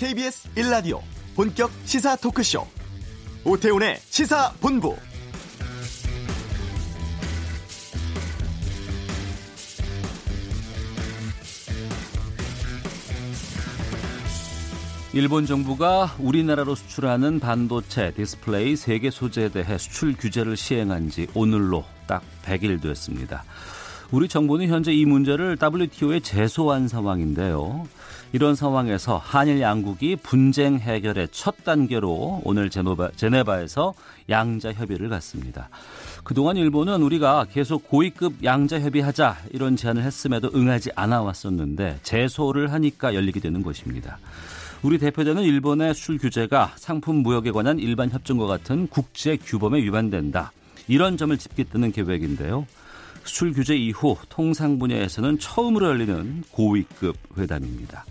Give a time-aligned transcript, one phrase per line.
[0.00, 1.02] KBS 1라디오
[1.36, 2.66] 본격 시사 토크쇼
[3.44, 4.96] 오태훈의 시사본부
[15.12, 21.84] 일본 정부가 우리나라로 수출하는 반도체 디스플레이 세 개 소재에 대해 수출 규제를 시행한 지 오늘로
[22.06, 23.44] 딱 100일 됐습니다.
[24.12, 27.86] 우리 정부는 현재 이 문제를 WTO에 제소한 상황인데요.
[28.32, 33.92] 이런 상황에서 한일 양국이 분쟁 해결의 첫 단계로 오늘 제노바, 제네바에서
[34.28, 35.68] 양자 협의를 갖습니다.
[36.22, 43.14] 그동안 일본은 우리가 계속 고위급 양자 협의하자 이런 제안을 했음에도 응하지 않아 왔었는데 제소를 하니까
[43.16, 44.18] 열리게 되는 것입니다.
[44.82, 50.52] 우리 대표자는 일본의 수출 규제가 상품 무역에 관한 일반 협정과 같은 국제 규범에 위반된다.
[50.86, 52.64] 이런 점을 짚겠다는 계획인데요.
[53.24, 58.04] 수출 규제 이후 통상 분야에서는 처음으로 열리는 고위급 회담입니다.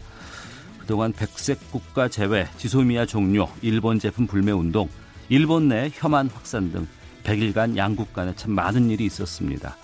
[0.90, 4.90] 그동안 백색 국가 제외, 지소미아 종료, 일본 제품 불매 운동,
[5.30, 6.88] 일본 내 혐한 확산 등
[7.24, 9.78] 100일간 양국 간에 참 많은 일이 있었습니다.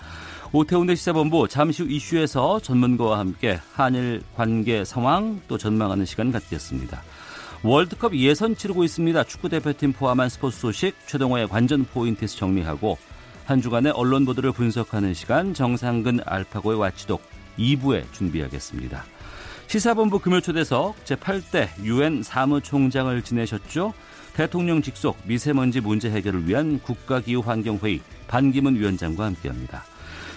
[0.50, 7.00] 오태훈의 시사본부 잠시 후 이슈에서 전문가와 함께 한일 관계 상황 또 전망하는 시간 갖겠습니다.
[7.62, 9.22] 월드컵 예선 치르고 있습니다.
[9.22, 12.98] 축구 대표팀 포함한 스포츠 소식 최동호의 관전 포인트에서 정리하고
[13.44, 17.22] 한 주간의 언론 보도를 분석하는 시간 정상근 알파고의 와치독
[17.60, 19.04] 2부에 준비하겠습니다.
[19.66, 23.92] 시사본부 금요 초대석 제8대 유엔 사무총장을 지내셨죠.
[24.34, 29.82] 대통령 직속 미세먼지 문제 해결을 위한 국가기후환경회의 반기문 위원장과 함께합니다.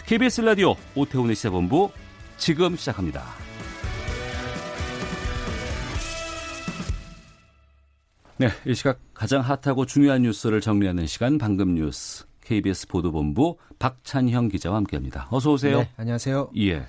[0.06, 1.92] KBS 라디오 오태훈의 시사본부
[2.38, 3.24] 지금 시작합니다.
[8.38, 14.78] 네, 이 시각 가장 핫하고 중요한 뉴스를 정리하는 시간 방금 뉴스 KBS 보도본부 박찬형 기자와
[14.78, 15.28] 함께합니다.
[15.30, 15.80] 어서 오세요.
[15.80, 16.52] 네, 안녕하세요.
[16.58, 16.88] 예.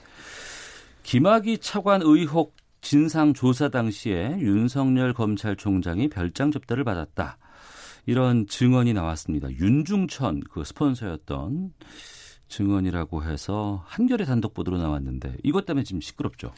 [1.02, 7.38] 김학의 차관 의혹 진상 조사 당시에 윤석열 검찰총장이 별장 접대를 받았다.
[8.06, 9.50] 이런 증언이 나왔습니다.
[9.50, 11.72] 윤중천 그 스폰서였던
[12.48, 16.52] 증언이라고 해서 한겨레 단독 보도로 나왔는데 이것 때문에 지금 시끄럽죠.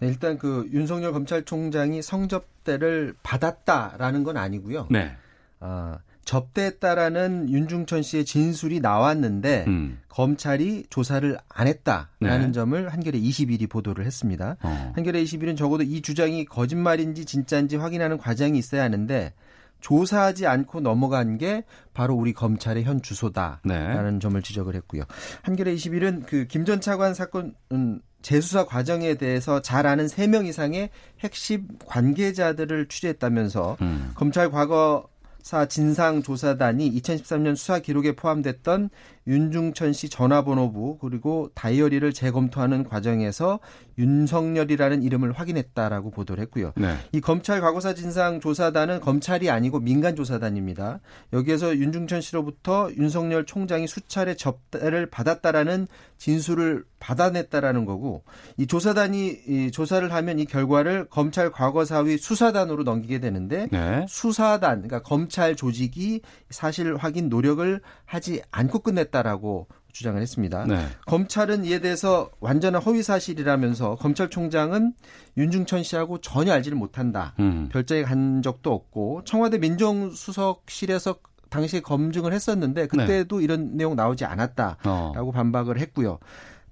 [0.00, 4.88] 네, 일단 그 윤석열 검찰총장이 성접대를 받았다라는 건 아니고요.
[4.90, 5.16] 네.
[5.60, 9.98] 아, 접대했다라는 윤중천 씨의 진술이 나왔는데 음.
[10.08, 12.52] 검찰이 조사를 안 했다라는 네.
[12.52, 14.56] 점을 한겨레 21이 보도를 했습니다.
[14.62, 14.92] 어.
[14.94, 19.32] 한겨레 21은 적어도 이 주장이 거짓말인지 진짜인지 확인하는 과정이 있어야 하는데
[19.80, 24.18] 조사하지 않고 넘어간 게 바로 우리 검찰의 현 주소다라는 네.
[24.20, 25.02] 점을 지적을 했고요.
[25.42, 30.90] 한겨레 21은 그 김 전 차관 사건 음, 재수사 과정에 대해서 잘 아는 3명 이상의
[31.18, 34.12] 핵심 관계자들을 취재했다면서 음.
[34.14, 35.08] 검찰 과거
[35.42, 38.90] 사 진상조사단이 2013년 수사 기록에 포함됐던
[39.26, 43.60] 윤중천 씨 전화번호부 그리고 다이어리를 재검토하는 과정에서
[43.98, 46.72] 윤석열이라는 이름을 확인했다라고 보도를 했고요.
[46.76, 46.96] 네.
[47.12, 51.00] 이 검찰 과거사 진상 조사단은 검찰이 아니고 민간 조사단입니다.
[51.32, 55.86] 여기에서 윤중천 씨로부터 윤석열 총장이 수차례 접대를 받았다라는
[56.18, 58.22] 진술을 받아냈다라는 거고
[58.56, 64.06] 이 조사단이 이 조사를 하면 이 결과를 검찰 과거사위 수사단으로 넘기게 되는데 네.
[64.08, 70.64] 수사단 그러니까 검찰 조직이 사실 확인 노력을 하지 않고 끝냈다 라고 주장을 했습니다.
[70.66, 70.86] 네.
[71.06, 74.94] 검찰은 이에 대해서 완전한 허위 사실이라면서 검찰총장은
[75.36, 77.34] 윤중천 씨하고 전혀 알지를 못한다.
[77.38, 77.68] 음.
[77.70, 81.16] 별자리 간 적도 없고 청와대 민정수석실에서
[81.50, 83.44] 당시에 검증을 했었는데 그때도 네.
[83.44, 85.32] 이런 내용 나오지 않았다라고 어.
[85.32, 86.18] 반박을 했고요.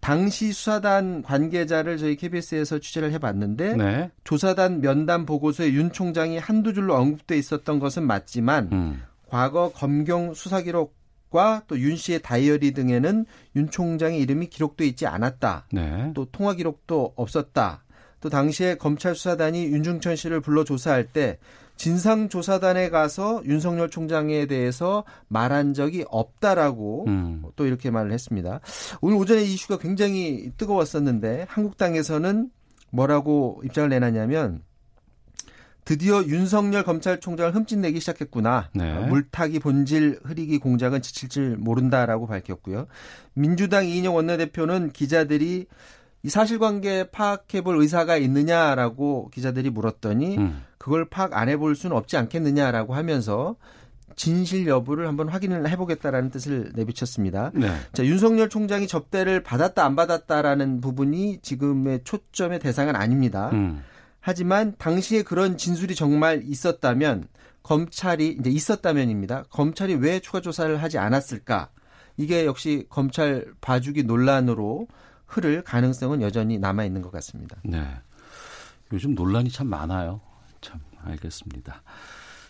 [0.00, 4.10] 당시 수사단 관계자를 저희 KBS에서 취재를 해봤는데 네.
[4.24, 9.02] 조사단 면담 보고서에 윤 총장이 한두 줄로 언급돼 있었던 것은 맞지만 음.
[9.28, 10.99] 과거 검경 수사 기록
[11.30, 13.24] 과 또 윤 씨의 다이어리 등에는
[13.56, 15.66] 윤 총장의 이름이 기록돼 있지 않았다.
[15.72, 16.12] 네.
[16.14, 17.84] 또 통화 기록도 없었다.
[18.20, 21.38] 또 당시에 검찰 수사단이 윤중천 씨를 불러 조사할 때
[21.76, 27.42] 진상조사단에 가서 윤석열 총장에 대해서 말한 적이 없다라고 음.
[27.56, 28.60] 또 이렇게 말을 했습니다.
[29.00, 32.50] 오늘 오전에 이슈가 굉장히 뜨거웠었는데 한국당에서는
[32.90, 34.62] 뭐라고 입장을 내놨냐면
[35.90, 38.68] 드디어 윤석열 검찰총장을 흠집내기 시작했구나.
[38.74, 38.94] 네.
[39.08, 42.86] 물타기 본질 흐리기 공작은 지칠 줄 모른다라고 밝혔고요.
[43.34, 45.66] 민주당 이인영 원내대표는 기자들이
[46.22, 50.62] 이 사실관계 파악해볼 의사가 있느냐라고 기자들이 물었더니 음.
[50.78, 53.56] 그걸 파악 안 해볼 수는 없지 않겠느냐라고 하면서
[54.14, 57.50] 진실 여부를 한번 확인을 해보겠다라는 뜻을 내비쳤습니다.
[57.52, 57.68] 네.
[57.92, 63.50] 자, 윤석열 총장이 접대를 받았다 안 받았다라는 부분이 지금의 초점의 대상은 아닙니다.
[63.54, 63.82] 음.
[64.20, 67.28] 하지만 당시에 그런 진술이 정말 있었다면
[67.62, 69.44] 검찰이 이제 있었다면입니다.
[69.50, 71.70] 검찰이 왜 추가 조사를 하지 않았을까?
[72.16, 74.88] 이게 역시 검찰 봐주기 논란으로
[75.26, 77.56] 흐를 가능성은 여전히 남아 있는 것 같습니다.
[77.64, 77.86] 네.
[78.92, 80.20] 요즘 논란이 참 많아요.
[80.60, 81.82] 참 알겠습니다.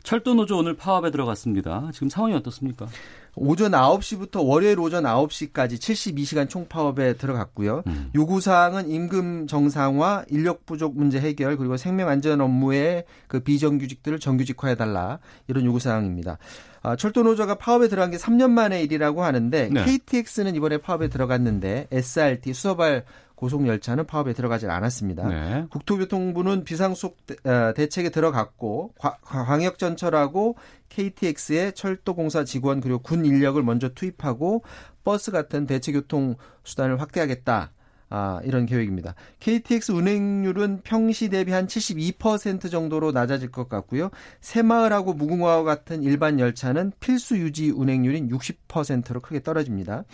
[0.03, 1.91] 철도 노조 오늘 파업에 들어갔습니다.
[1.93, 2.89] 지금 상황이 어떻습니까?
[3.37, 7.83] 오전 9시부터 월요일 오전 9시까지 72시간 총파업에 들어갔고요.
[7.87, 8.11] 음.
[8.15, 15.19] 요구사항은 임금 정상화, 인력 부족 문제 해결, 그리고 생명안전 업무의 그 비정규직들을 정규직화해달라.
[15.49, 16.39] 이런 요구사항입니다.
[16.83, 19.85] 아, 철도노조가 파업에 들어간 게 3년 만의 일이라고 하는데 네.
[19.85, 23.05] KTX는 이번에 파업에 들어갔는데 SRT, 수서발
[23.41, 25.29] 고속열차는 파업에 들어가지 않았습니다.
[25.29, 25.65] 네.
[25.71, 28.93] 국토교통부는 비상속 어, 대책에 들어갔고
[29.23, 30.57] 광역전철하고
[30.91, 34.63] KTX의 철도공사 직원 그리고 군 인력을 먼저 투입하고
[35.03, 37.73] 버스 같은 대체교통 수단을 확대하겠다.
[38.13, 39.15] 아, 이런 계획입니다.
[39.39, 44.11] KTX 운행률은 평시 대비 한 72% 정도로 낮아질 것 같고요.
[44.41, 50.05] 새마을하고 무궁화와 같은 일반 열차는 필수 유지 운행률인 60%로 크게 떨어집니다.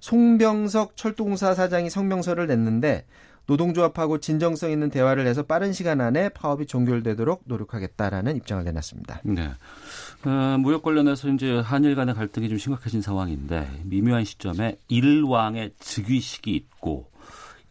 [0.00, 3.06] 송병석 철도공사 사장이 성명서를 냈는데
[3.46, 9.20] 노동조합하고 진정성 있는 대화를 해서 빠른 시간 안에 파업이 종결되도록 노력하겠다라는 입장을 내놨습니다.
[9.24, 9.50] 네.
[10.24, 17.10] 어, 무역 관련해서 이제 한일 간의 갈등이 좀 심각해진 상황인데 미묘한 시점에 일왕의 즉위식이 있고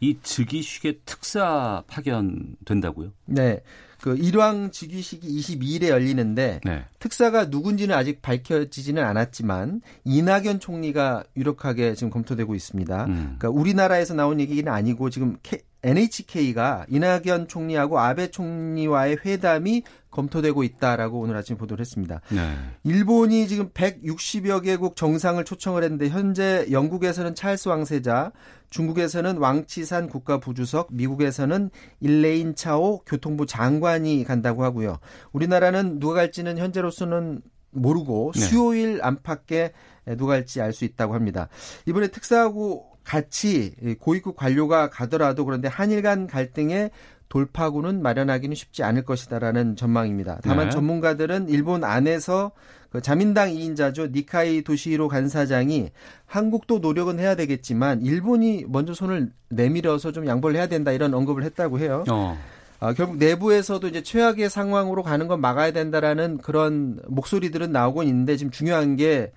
[0.00, 3.12] 이 즉위식의 특사 파견된다고요?
[3.26, 3.62] 네.
[4.04, 6.84] 그 일왕 즉위식이 22일에 열리는데 네.
[6.98, 13.04] 특사가 누군지는 아직 밝혀지지는 않았지만 이낙연 총리가 유력하게 지금 검토되고 있습니다.
[13.06, 13.14] 음.
[13.38, 15.38] 그러니까 우리나라에서 나온 얘기는 아니고 지금
[15.84, 22.20] NHK가 이낙연 총리하고 아베 총리와의 회담이 검토되고 있다라고 오늘 아침 보도를 했습니다.
[22.30, 22.54] 네.
[22.84, 28.32] 일본이 지금 160여 개국 정상을 초청을 했는데 현재 영국에서는 찰스 왕세자,
[28.70, 31.70] 중국에서는 왕치산 국가부주석, 미국에서는
[32.00, 34.98] 일레인 차오 교통부 장관이 간다고 하고요.
[35.32, 37.42] 우리나라는 누가 갈지는 현재로서는
[37.72, 38.40] 모르고 네.
[38.40, 39.72] 수요일 안팎에
[40.16, 41.48] 누가 갈지 알 수 있다고 합니다.
[41.86, 46.90] 이번에 특사하고 같이 고위급 관료가 가더라도 그런데 한일 간 갈등에
[47.28, 50.38] 돌파구는 마련하기는 쉽지 않을 것이다라는 전망입니다.
[50.42, 50.70] 다만 네.
[50.70, 52.52] 전문가들은 일본 안에서
[52.90, 54.12] 그 자민당 2인자죠.
[54.12, 55.90] 니카이 도시로 간사장이
[56.26, 61.80] 한국도 노력은 해야 되겠지만 일본이 먼저 손을 내밀어서 좀 양보를 해야 된다 이런 언급을 했다고
[61.80, 62.04] 해요.
[62.08, 62.38] 어.
[62.78, 68.52] 아, 결국 내부에서도 이제 최악의 상황으로 가는 건 막아야 된다라는 그런 목소리들은 나오고 있는데 지금
[68.52, 69.32] 중요한 게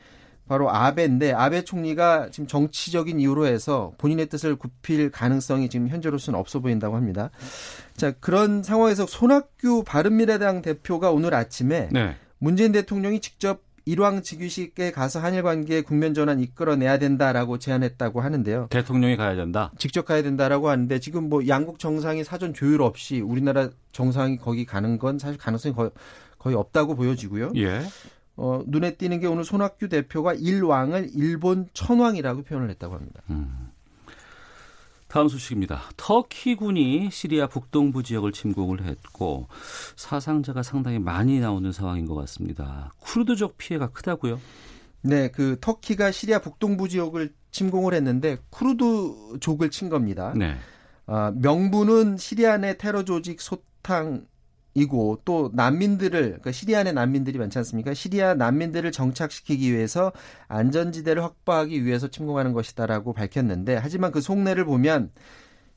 [0.48, 6.60] 바로 아베인데 아베 총리가 지금 정치적인 이유로 해서 본인의 뜻을 굽힐 가능성이 지금 현재로서는 없어
[6.60, 7.30] 보인다고 합니다.
[7.96, 12.16] 자 그런 상황에서 손학규 바른미래당 대표가 오늘 아침에 네.
[12.40, 18.68] 문재인 대통령이 직접 일왕 즉위식에 가서 한일 관계 국면 전환 이끌어내야 된다라고 제안했다고 하는데요.
[18.70, 19.72] 대통령이 가야 된다.
[19.78, 25.00] 직접 가야 된다라고 하는데 지금 뭐 양국 정상이 사전 조율 없이 우리나라 정상이 거기 가는
[25.00, 25.92] 건 사실 가능성이 거의,
[26.38, 27.54] 거의 없다고 보여지고요.
[27.56, 27.82] 예.
[28.38, 33.22] 어, 눈에 띄는 게 오늘 손학규 대표가 일왕을 일본 천왕이라고 표현을 했다고 합니다.
[33.32, 33.72] 음.
[35.08, 35.82] 다음 소식입니다.
[35.96, 39.48] 터키군이 시리아 북동부 지역을 침공을 했고
[39.96, 42.94] 사상자가 상당히 많이 나오는 상황인 것 같습니다.
[43.00, 44.40] 쿠르드족 피해가 크다고요?
[45.02, 50.34] 네, 그 터키가 시리아 북동부 지역을 침공을 했는데 쿠르드족을 친 겁니다.
[50.36, 50.58] 네.
[51.06, 54.26] 아, 명분은 시리아 내 테러 조직 소탕
[54.78, 57.96] 이고 또 난민들을 그러니까 시리아 내 난민들이 많지 않습니까?
[57.96, 60.12] 시리아 난민들을 정착시키기 위해서
[60.50, 65.10] 안전지대를 확보하기 위해서 침공하는 것이다라고 밝혔는데 하지만 그 속내를 보면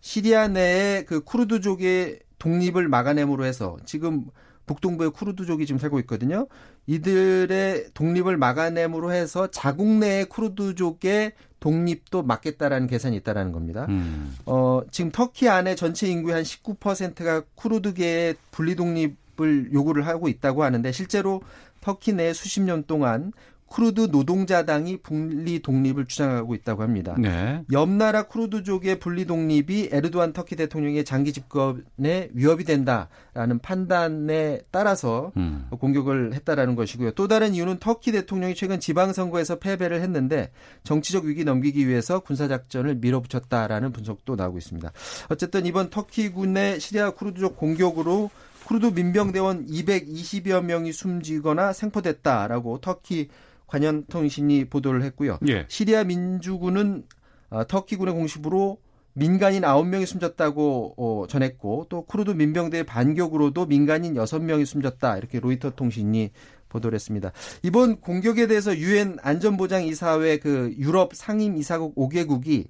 [0.01, 4.27] 시리아 내의 그 쿠르드족의 독립을 막아냄으로 해서 지금
[4.67, 6.47] 북동부에 쿠르드족이 지금 살고 있거든요.
[6.91, 13.87] 이들의 독립을 막아냄으로 해서 자국 내의 쿠르드족의 독립도 막겠다라는 계산이 있다라는 겁니다.
[13.89, 14.35] 음.
[14.45, 20.91] 어, 지금 터키 안에 전체 인구의 한 19%가 쿠르드계의 분리 독립을 요구를 하고 있다고 하는데
[20.91, 21.43] 실제로
[21.81, 23.33] 터키 내 수십 년 동안
[23.71, 27.15] 쿠르드 노동자당이 분리 독립을 주장하고 있다고 합니다.
[27.17, 27.63] 네.
[27.71, 35.69] 옆나라 쿠르드족의 분리 독립이 에르도안 터키 대통령의 장기 집권에 위협이 된다라는 판단에 따라서 음.
[35.71, 37.13] 공격을 했다라는 것이고요.
[37.13, 40.51] 또 다른 이유는 터키 대통령이 최근 지방선거에서 패배를 했는데
[40.83, 44.91] 정치적 위기 넘기기 위해서 군사작전을 밀어붙였다라는 분석도 나오고 있습니다.
[45.29, 48.31] 어쨌든 이번 터키군의 시리아 쿠르드족 공격으로
[48.65, 53.29] 쿠르드 민병대원 220여 명이 숨지거나 생포됐다라고 터키
[53.71, 55.39] 관현통신이 보도를 했고요.
[55.49, 55.65] 예.
[55.69, 57.05] 시리아 민주군은
[57.51, 58.79] 어, 터키군의 공식으로
[59.13, 66.31] 민간인 9명이 숨졌다고 어, 전했고 또 쿠르드 민병대의 반격으로도 민간인 6명이 숨졌다 이렇게 로이터 통신이
[66.69, 67.33] 보도를 했습니다.
[67.63, 72.69] 이번 공격에 대해서 유엔 안전보장 이사회 그 유럽 상임 이사국 5개국이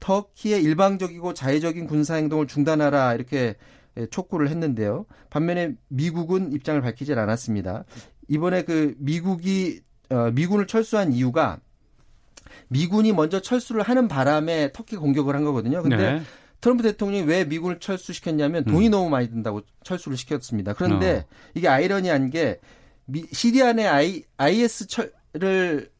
[0.00, 3.56] 터키의 일방적이고 자의적인 군사 행동을 중단하라 이렇게
[4.10, 5.06] 촉구를 했는데요.
[5.30, 7.84] 반면에 미국은 입장을 밝히질 않았습니다.
[8.28, 9.85] 이번에 그 미국이 어,
[10.32, 11.58] 미군을 철수한 이유가
[12.68, 15.82] 미군이 먼저 철수를 하는 바람에 터키 공격을 한 거거든요.
[15.82, 16.22] 근데 네.
[16.60, 18.90] 트럼프 대통령이 왜 미국을 철수시켰냐면 돈이 음.
[18.90, 20.72] 너무 많이 든다고 철수를 시켰습니다.
[20.72, 21.34] 그런데 어.
[21.54, 22.60] 이게 아이러니한 게
[23.04, 25.90] 미, 시리아 내 I, IS 철을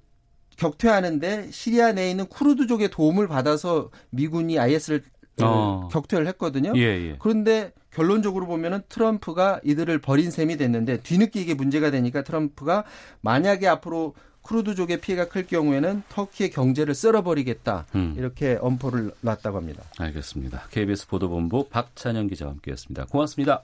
[0.56, 5.02] 격퇴하는데 시리아 내에 있는 쿠르드족의 도움을 받아서 미군이 IS를
[5.42, 5.88] 어.
[5.92, 6.72] 격퇴를 했거든요.
[6.76, 7.16] 예, 예.
[7.18, 12.84] 그런데 결론적으로 보면은 트럼프가 이들을 버린 셈이 됐는데 뒤늦게 이게 문제가 되니까 트럼프가
[13.22, 18.14] 만약에 앞으로 쿠르드족의 피해가 클 경우에는 터키의 경제를 쓸어버리겠다 음.
[18.16, 19.82] 이렇게 엄포를 놨다고 합니다.
[19.98, 20.68] 알겠습니다.
[20.70, 23.06] KBS 보도본부 박찬영 기자와 함께했습니다.
[23.06, 23.62] 고맙습니다.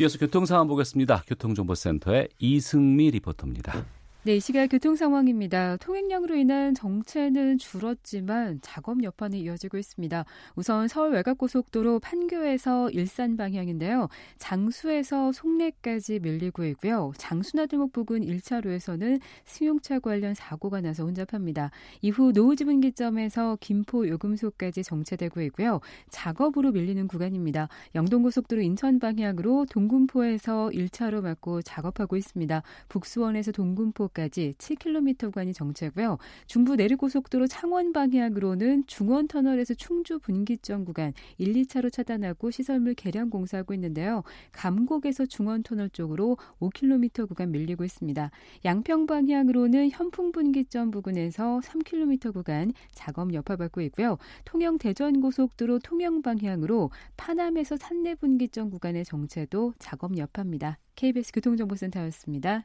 [0.00, 1.22] 이어서 교통 상황 보겠습니다.
[1.26, 3.72] 교통정보센터의 이승미 리포터입니다.
[3.72, 3.84] 네,
[4.36, 5.78] 이 시각 교통 상황입니다.
[5.78, 10.26] 통행량으로 인한 정체는 줄었지만 작업 여파는 이어지고 있습니다.
[10.54, 14.08] 우선 서울 외곽고속도로 판교에서 일산 방향인데요.
[14.36, 17.12] 장수에서 송내까지 밀리고 있고요.
[17.16, 21.70] 장수나들목 부근 1차로에서는 승용차 관련 사고가 나서 혼잡합니다.
[22.02, 25.80] 이후 노후지분기점에서 김포 요금소까지 정체되고 있고요.
[26.10, 27.68] 작업으로 밀리는 구간입니다.
[27.94, 32.62] 영동고속도로 인천 방향으로 동군포에서 1차로 막고 작업하고 있습니다.
[32.88, 36.18] 북수원에서 동군포 정도까지 7km 구간이 정체고요.
[36.46, 43.72] 중부 내륙고속도로 창원 방향으로는 중원 터널에서 충주 분기점 구간 1, 2차로 차단하고 시설물 개량 공사하고
[43.74, 44.24] 있는데요.
[44.52, 48.30] 감곡에서 중원 터널 쪽으로 5km 구간 밀리고 있습니다.
[48.64, 54.18] 양평 방향으로는 현풍 분기점 부근에서 3km 구간 작업 여파받고 있고요.
[54.44, 60.78] 통영 대전 고속도로 통영 방향으로 파남에서 산내 분기점 구간의 정체도 작업 여파입니다.
[60.96, 62.64] KBS 교통정보센터였습니다.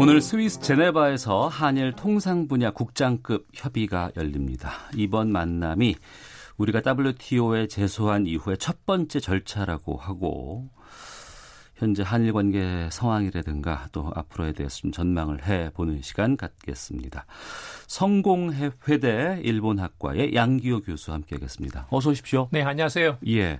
[0.00, 4.70] 오늘 스위스 제네바에서 한일 통상 분야 국장급 협의가 열립니다.
[4.94, 5.96] 이번 만남이
[6.56, 10.68] 우리가 WTO에 제소한 이후에 첫 번째 절차라고 하고
[11.74, 17.26] 현재 한일 관계 상황이라든가 또 앞으로에 대해서 좀 전망을 해 보는 시간 갖겠습니다.
[17.88, 21.88] 성공회대 일본학과의 양기호 교수 함께하겠습니다.
[21.90, 22.48] 어서 오십시오.
[22.52, 23.18] 네, 안녕하세요.
[23.26, 23.58] 예.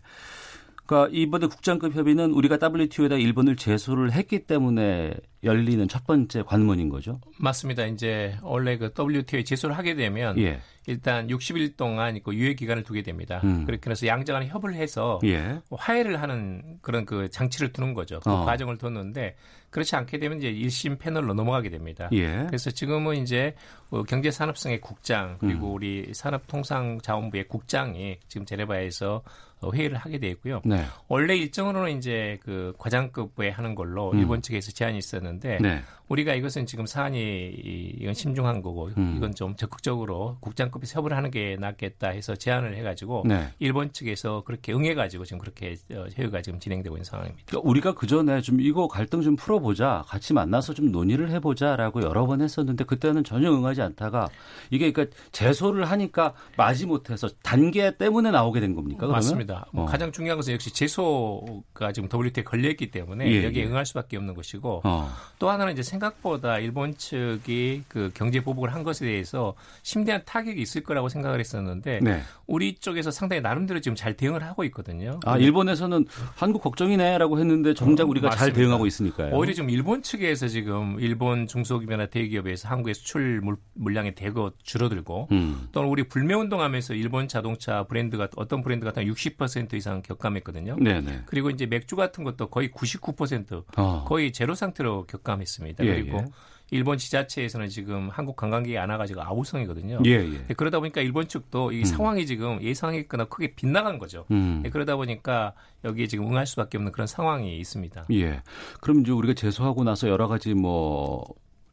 [0.88, 5.12] 그러니까 이번에 국장급 협의는 우리가 WTO에다 일본을 제소를 했기 때문에
[5.44, 7.20] 열리는 첫 번째 관문인 거죠.
[7.38, 7.84] 맞습니다.
[7.84, 10.60] 이제 원래 그 WTO에 제소를 하게 되면 예.
[10.86, 13.42] 일단 60일 동안 그 유예 기간을 두게 됩니다.
[13.44, 13.66] 음.
[13.66, 15.60] 그렇게 해서 양자간에 협의를 해서 예.
[15.70, 18.18] 화해를 하는 그런 그 장치를 두는 거죠.
[18.20, 18.46] 그 어.
[18.46, 19.36] 과정을 뒀는데
[19.70, 22.08] 그렇지 않게 되면 이제 1심 패널로 넘어가게 됩니다.
[22.12, 22.44] 예.
[22.46, 23.54] 그래서 지금은 이제
[23.90, 25.74] 어, 경제산업성의 국장 그리고 음.
[25.74, 29.22] 우리 산업통상자원부의 국장이 지금 제네바에서
[29.60, 30.60] 어, 회의를 하게 돼 있고요.
[30.64, 30.84] 네.
[31.08, 34.18] 원래 일정으로는 이제 그 과장급에 하는 걸로 음.
[34.18, 35.82] 일본 측에서 제안이 있었는데 네.
[36.08, 37.50] 우리가 이것은 지금 사안이
[37.98, 39.14] 이건 심중한 거고 음.
[39.16, 43.48] 이건 좀 적극적으로 국장급에서 협의를 하는 게 낫겠다 해서 제안을 해가지고 네.
[43.58, 47.44] 일본 측에서 그렇게 응해가지고 지금 그렇게 어, 회의가 지금 진행되고 있는 상황입니다.
[47.46, 52.02] 그러니까 우리가 그 전에 좀 이거 갈등 좀 풀어 보자, 같이 만나서 좀 논의를 해보자라고
[52.02, 54.28] 여러 번 했었는데 그때는 전혀 응하지 않다가
[54.70, 59.00] 이게 그러니까 제소를 하니까 마지 못해서 단계 때문에 나오게 된 겁니까?
[59.00, 59.16] 그러면?
[59.16, 59.66] 맞습니다.
[59.72, 59.86] 뭐 어.
[59.86, 63.66] 가장 중요한 것은 역시 제소가 지금 WTO에 걸려있기 때문에 예, 여기에 예.
[63.68, 65.10] 응할 수밖에 없는 것이고 어.
[65.38, 70.82] 또 하나는 이제 생각보다 일본 측이 그 경제 보복을 한 것에 대해서 심대한 타격이 있을
[70.82, 72.22] 거라고 생각을 했었는데 네.
[72.46, 75.20] 우리 쪽에서 상당히 나름대로 지금 잘 대응을 하고 있거든요.
[75.24, 78.44] 아 일본에서는 한국 걱정이네라고 했는데 정작 어, 우리가 맞습니다.
[78.44, 79.36] 잘 대응하고 있으니까요.
[79.48, 85.68] 오히려 좀 일본 측에서 지금 일본 중소기업이나 대기업에서 한국의 수출 물, 량이 대거 줄어들고 음.
[85.72, 90.76] 또는 우리 불매운동하면서 일본 자동차 브랜드가 어떤 브랜드 같은 60% 이상 격감했거든요.
[90.76, 91.22] 네네.
[91.26, 94.04] 그리고 이제 맥주 같은 것도 거의 99% 어.
[94.06, 95.84] 거의 제로 상태로 격감했습니다.
[95.84, 96.24] 예, 그리고 예.
[96.70, 100.00] 일본 지자체에서는 지금 한국 관광객이 안 와가지고 아우성이거든요.
[100.04, 100.44] 예, 예.
[100.46, 101.84] 네, 그러다 보니까 일본 측도 이 음.
[101.84, 104.26] 상황이 지금 예상했거나 크게 빗나간 거죠.
[104.30, 104.60] 음.
[104.62, 108.06] 네, 그러다 보니까 여기에 지금 응할 수밖에 없는 그런 상황이 있습니다.
[108.12, 108.42] 예.
[108.80, 111.24] 그럼 이제 우리가 재소하고 나서 여러 가지 뭐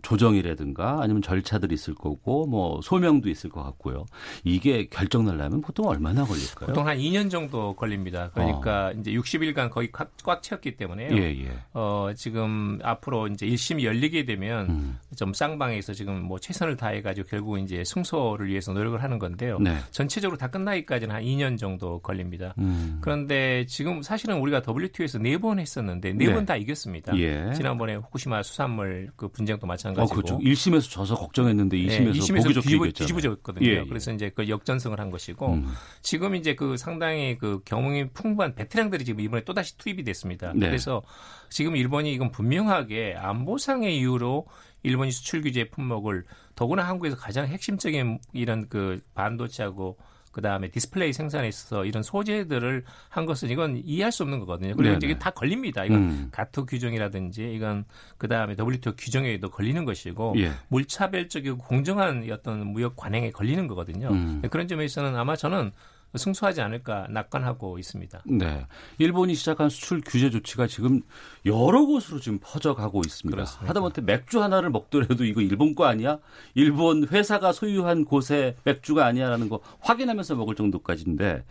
[0.01, 4.05] 조정이라든가 아니면 절차들이 있을 거고 뭐 소명도 있을 것 같고요.
[4.43, 6.67] 이게 결정 날려면 보통 얼마나 걸릴까요?
[6.67, 8.29] 보통 한 2년 정도 걸립니다.
[8.33, 8.91] 그러니까 어.
[8.91, 11.15] 이제 60일간 거의 꽉, 꽉 채웠기 때문에요.
[11.15, 11.51] 예, 예.
[11.73, 14.99] 어, 지금 앞으로 이제 1심이 열리게 되면 음.
[15.15, 19.59] 좀 쌍방에서 지금 뭐 최선을 다해 가지고 결국 이제 승소를 위해서 노력을 하는 건데요.
[19.59, 19.77] 네.
[19.91, 22.53] 전체적으로 다 끝나기까지는 한 2년 정도 걸립니다.
[22.57, 22.99] 음.
[23.01, 26.61] 그런데 지금 사실은 우리가 WTO에서 네 번 했었는데 네 번다 네.
[26.61, 27.15] 이겼습니다.
[27.17, 27.51] 예.
[27.53, 30.03] 지난번에 후쿠시마 수산물 그 분쟁도 마찬가지 마찬가지고.
[30.03, 30.37] 어, 그렇죠.
[30.39, 33.67] 1심에서 져서 걱정했는데 2심에서, 네, 2심에서 보기 좋게 뒤집어, 뒤집어졌거든요.
[33.67, 33.85] 예, 예.
[33.85, 35.67] 그래서 이제 그 역전승을 한 것이고 음.
[36.01, 40.53] 지금 이제 그 상당히 그 경험이 풍부한 베테랑들이 지금 이번에 또다시 투입이 됐습니다.
[40.55, 40.67] 네.
[40.67, 41.03] 그래서
[41.49, 44.47] 지금 일본이 이건 분명하게 안보상의 이유로
[44.83, 46.25] 일본이 수출 규제 품목을
[46.55, 49.97] 더구나 한국에서 가장 핵심적인 이런 그 반도체하고
[50.35, 54.75] 그 다음에 디스플레이 생산에 있어서 이런 소재들을 한 것은 이건 이해할 수 없는 거거든요.
[54.75, 54.99] 그리고 네네.
[55.01, 55.85] 이게 다 걸립니다.
[55.85, 56.27] 이건 음.
[56.29, 57.85] GATT 규정이라든지 이건
[58.17, 60.51] 그 다음에 WTO 규정에도 걸리는 것이고 예.
[60.67, 64.09] 무차별적이고 공정한 어떤 무역 관행에 걸리는 거거든요.
[64.09, 64.41] 음.
[64.51, 65.71] 그런 점에서는 아마 저는
[66.17, 68.23] 승소하지 않을까 낙관하고 있습니다.
[68.25, 68.65] 네.
[68.97, 71.01] 일본이 시작한 수출 규제 조치가 지금
[71.45, 73.35] 여러 곳으로 지금 퍼져가고 있습니다.
[73.35, 73.69] 그렇습니다.
[73.69, 76.19] 하다못해 맥주 하나를 먹더라도 이거 일본 거 아니야?
[76.53, 81.43] 일본 회사가 소유한 곳의 맥주가 아니야라는 거 확인하면서 먹을 정도까지인데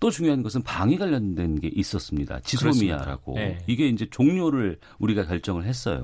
[0.00, 2.40] 또 중요한 것은 방위 관련된 게 있었습니다.
[2.40, 3.34] 지소미아라고.
[3.34, 3.58] 네.
[3.66, 6.02] 이게 이제 종료를 우리가 결정을 했어요.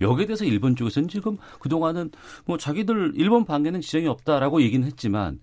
[0.00, 2.10] 여기에 대해서 일본 쪽에서는 지금 그동안은
[2.44, 5.40] 뭐 자기들 일본 방해는 지정이 없다라고 얘기는 했지만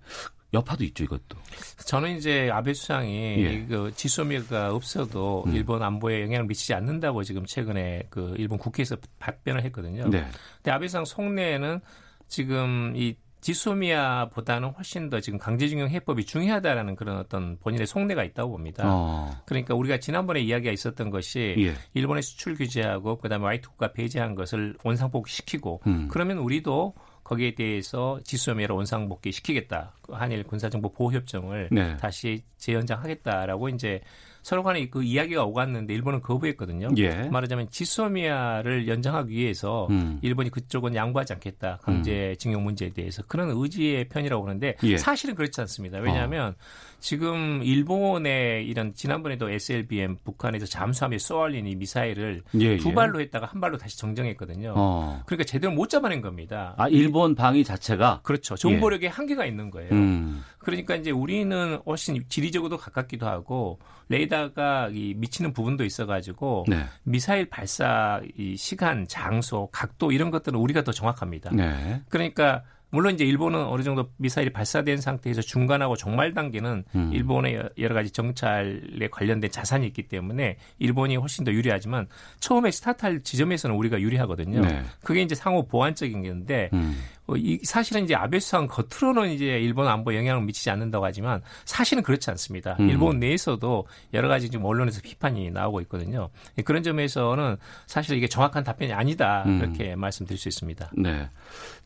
[0.56, 1.38] 여파도 있죠, 이것도.
[1.86, 3.66] 저는 이제 아베 수상이 예.
[3.66, 5.54] 그 지소미가 없어도 음.
[5.54, 10.10] 일본 안보에 영향을 미치지 않는다고 지금 최근에 그 일본 국회에서 답변을 했거든요.
[10.10, 10.26] 네.
[10.58, 11.82] 근데 아베 수상 속내에는
[12.28, 18.84] 지금 이 지소미아보다는 훨씬 더 지금 강제징용 해법이 중요하다라는 그런 어떤 본인의 속내가 있다고 봅니다.
[18.88, 19.30] 어.
[19.46, 21.76] 그러니까 우리가 지난번에 이야기가 있었던 것이 예.
[21.94, 26.08] 일본의 수출 규제하고 그다음에 와이트 국가 배제한 것을 원상복시키고 음.
[26.10, 26.96] 그러면 우리도
[27.26, 29.94] 거기에 대해서 지수염이라 원상복귀 시키겠다.
[30.10, 31.98] 한일 군사정보 보호협정을 네.
[31.98, 34.02] 다시 재연장하겠다라고 이제
[34.46, 36.90] 서로 간에 그 이야기가 오갔는데 일본은 거부했거든요.
[36.98, 37.24] 예.
[37.30, 40.20] 말하자면 지소미아를 연장하기 위해서 음.
[40.22, 41.80] 일본이 그쪽은 양보하지 않겠다.
[41.82, 44.98] 강제징용 문제에 대해서 그런 의지의 편이라고 그러는데 예.
[44.98, 45.98] 사실은 그렇지 않습니다.
[45.98, 46.56] 왜냐하면 어.
[47.00, 52.94] 지금 일본의 이런 지난번에도 SLBM 북한에서 잠수함에 쏘아올린 이 미사일을 예, 두 예.
[52.94, 54.76] 발로 했다가 한 발로 다시 정정했거든요.
[54.78, 55.24] 어.
[55.26, 56.76] 그러니까 제대로 못 잡아낸 겁니다.
[56.78, 58.56] 아 일본 방위 자체가 그렇죠.
[58.56, 59.10] 정보력에 예.
[59.10, 59.90] 한계가 있는 거예요.
[59.92, 60.44] 음.
[60.60, 63.80] 그러니까 이제 우리는 훨씬 지리적으로도 가깝기도 하고
[64.10, 66.86] 레이더가 이 미치는 부분도 있어가지고 네.
[67.04, 71.52] 미사일 발사 이 시간, 장소, 각도 이런 것들은 우리가 더 정확합니다.
[71.52, 72.02] 네.
[72.10, 72.64] 그러니까
[72.96, 77.12] 물론 이제 일본은 어느 정도 미사일이 발사된 상태에서 중간하고 종말 단계는 음.
[77.14, 82.08] 일본의 여러 가지 정찰에 관련된 자산이 있기 때문에 일본이 훨씬 더 유리하지만
[82.40, 84.62] 처음에 스타트할 지점에서는 우리가 유리하거든요.
[84.62, 84.84] 네.
[85.04, 86.98] 그게 이제 상호 보완적인 건데 음.
[87.28, 92.04] 어, 이 사실은 이제 아베 수상 겉으로는 이제 일본 안보에 영향을 미치지 않는다고 하지만 사실은
[92.04, 92.78] 그렇지 않습니다.
[92.80, 92.90] 음.
[92.90, 96.30] 일본 내에서도 여러 가지 지금 언론에서 비판이 나오고 있거든요.
[96.64, 97.58] 그런 점에서는
[97.88, 99.60] 사실 이게 정확한 답변이 아니다 음.
[99.60, 100.92] 그렇게 말씀드릴 수 있습니다.
[100.98, 101.30] 네.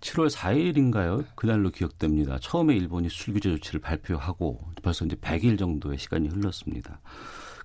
[0.02, 1.26] 7월 4일인가요?
[1.36, 2.38] 그날로 기억됩니다.
[2.40, 7.00] 처음에 일본이 수출 규제 조치를 발표하고 벌써 이제 100일 정도의 시간이 흘렀습니다.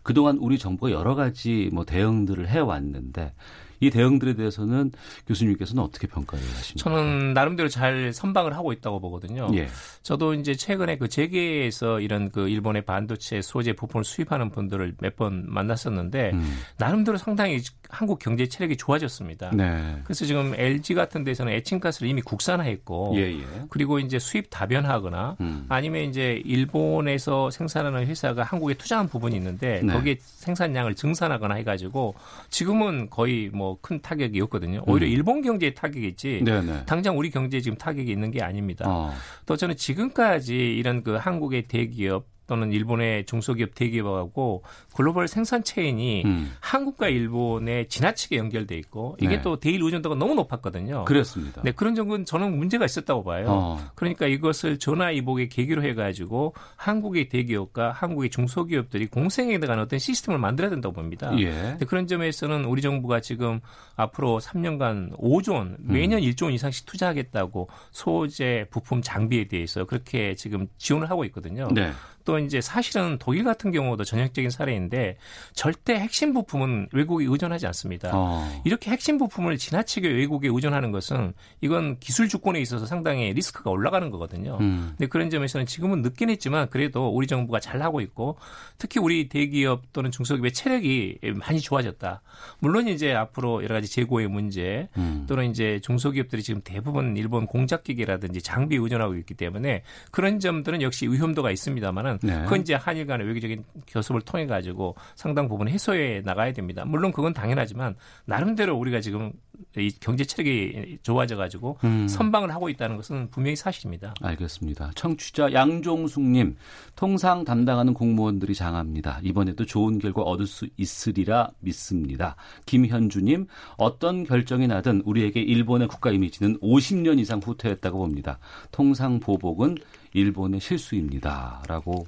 [0.05, 3.33] 그동안 우리 정부가 여러 가지 뭐 대응들을 해왔는데
[3.81, 4.93] 이 대응들에 대해서는
[5.27, 6.91] 교수님께서는 어떻게 평가를 하십니까?
[6.91, 9.49] 저는 나름대로 잘 선방을 하고 있다고 보거든요.
[9.55, 9.69] 예.
[10.03, 15.45] 저도 이제 최근에 그 재계에서 이런 그 일본의 반도체 소재 부품을 수입하는 분들을 몇 번
[15.47, 16.59] 만났었는데 음.
[16.77, 19.53] 나름대로 상당히 한국 경제 체력이 좋아졌습니다.
[19.55, 19.97] 네.
[20.03, 23.45] 그래서 지금 LG 같은 데서는 에칭가스를 이미 국산화했고 예, 예.
[23.71, 25.67] 그리고 이제 수입 다변화하거나 음.
[25.69, 29.93] 아니면 이제 일본에서 생산하는 회사가 한국에 투자한 부분이 있는데 네.
[29.93, 32.17] 거기에 생산량을 증산하거나 해가지고
[32.51, 34.83] 지금은 거의 뭐큰 타격이 없거든요.
[34.87, 35.13] 오히려 음.
[35.13, 36.73] 일본 경제에 타격이 있지 네네.
[36.73, 36.83] 네.
[36.87, 38.85] 당장 우리 경제에 지금 타격이 있는 게 아닙니다.
[38.89, 39.13] 어.
[39.47, 44.63] 또 저는 지금까지 이런 그 한국의 대기업 또는 일본의 중소기업 대기업하고
[44.95, 46.53] 글로벌 생산 체인이 음.
[46.61, 49.43] 한국과 일본에 지나치게 연결돼 있고 이게 네.
[49.43, 51.05] 또 대일 의존도가 너무 높았거든요.
[51.05, 51.63] 그렇습니다.
[51.63, 53.47] 네, 그런 점은 저는 문제가 있었다고 봐요.
[53.49, 53.91] 어.
[53.95, 60.71] 그러니까 이것을 전화 이복의 계기로 해가지고 한국의 대기업과 한국의 중소기업들이 공생에 대한 어떤 시스템을 만들어야
[60.71, 61.33] 된다고 봅니다.
[61.39, 61.79] 예.
[61.87, 63.61] 그런 점에서는 우리 정부가 지금
[63.97, 66.25] 앞으로 3년간 5조 원, 매년 음.
[66.25, 71.69] 1조 원 이상씩 투자하겠다고 소재, 부품, 장비에 대해서 그렇게 지금 지원을 하고 있거든요.
[71.73, 71.93] 네.
[72.25, 75.17] 또 이제 사실은 독일 같은 경우도 전형적인 사례인데
[75.53, 78.11] 절대 핵심 부품은 외국에 의존하지 않습니다.
[78.15, 78.63] 어.
[78.65, 84.59] 이렇게 핵심 부품을 지나치게 외국에 의존하는 것은 이건 기술 주권에 있어서 상당히 리스크가 올라가는 거거든요.
[84.61, 84.95] 음.
[84.97, 88.39] 근데 그런 점에서는 지금은 늦긴 했지만 그래도 우리 정부가 잘 하고 있고
[88.79, 92.23] 특히 우리 대기업 또는 중소기업의 체력이 많이 좋아졌다.
[92.59, 95.27] 물론 이제 앞으로 여러 가지 재고의 문제 음.
[95.29, 101.51] 또는 이제 중소기업들이 지금 대부분 일본 공작기계라든지 장비 의존하고 있기 때문에 그런 점들은 역시 위험도가
[101.51, 102.45] 있습니다만은 되면 네.
[102.45, 106.85] 그건 이제 한일 간의 외교적인 교섭을 통해 가지고 상당 부분 해소해 나가야 됩니다.
[106.85, 109.33] 물론 그건 당연하지만 나름대로 우리가 지금
[109.77, 112.07] 이 경제 체력이 좋아져 가지고 음.
[112.09, 114.15] 선방을 하고 있다는 것은 분명히 사실입니다.
[114.21, 114.93] 알겠습니다.
[114.95, 116.57] 청취자 양종숙님
[116.97, 119.21] 통상 담당하는 공무원들이 장합니다.
[119.23, 122.37] 이번에도 좋은 결과 얻을 수 있으리라 믿습니다.
[122.67, 123.47] 김현주님
[123.77, 128.39] 어떤 결정이 나든 우리에게 일본의 국가 이미지는 50년 이상 후퇴했다고 봅니다.
[128.71, 129.77] 통상 보복은
[130.15, 132.07] 일본의 실수입니다.라고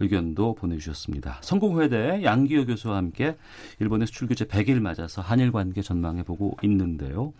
[0.00, 1.38] 의견도 보내주셨습니다.
[1.40, 3.36] 성공회대 양기호 교수와 함께
[3.78, 7.32] 일본의 수출 규제 100일 맞아서 한일 관계 전망해보고 있는데요.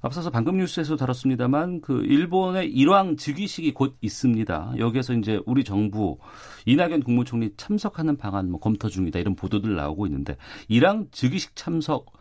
[0.00, 4.74] 앞서서 방금 뉴스에서 다뤘습니다만 그 일본의 일왕 즉위식이 곧 있습니다.
[4.78, 6.18] 여기에서 이제 우리 정부
[6.66, 10.36] 이낙연 국무총리 참석하는 방안 뭐 검토 중이다 이런 보도들 나오고 있는데
[10.68, 12.12] 일왕 즉위식 참석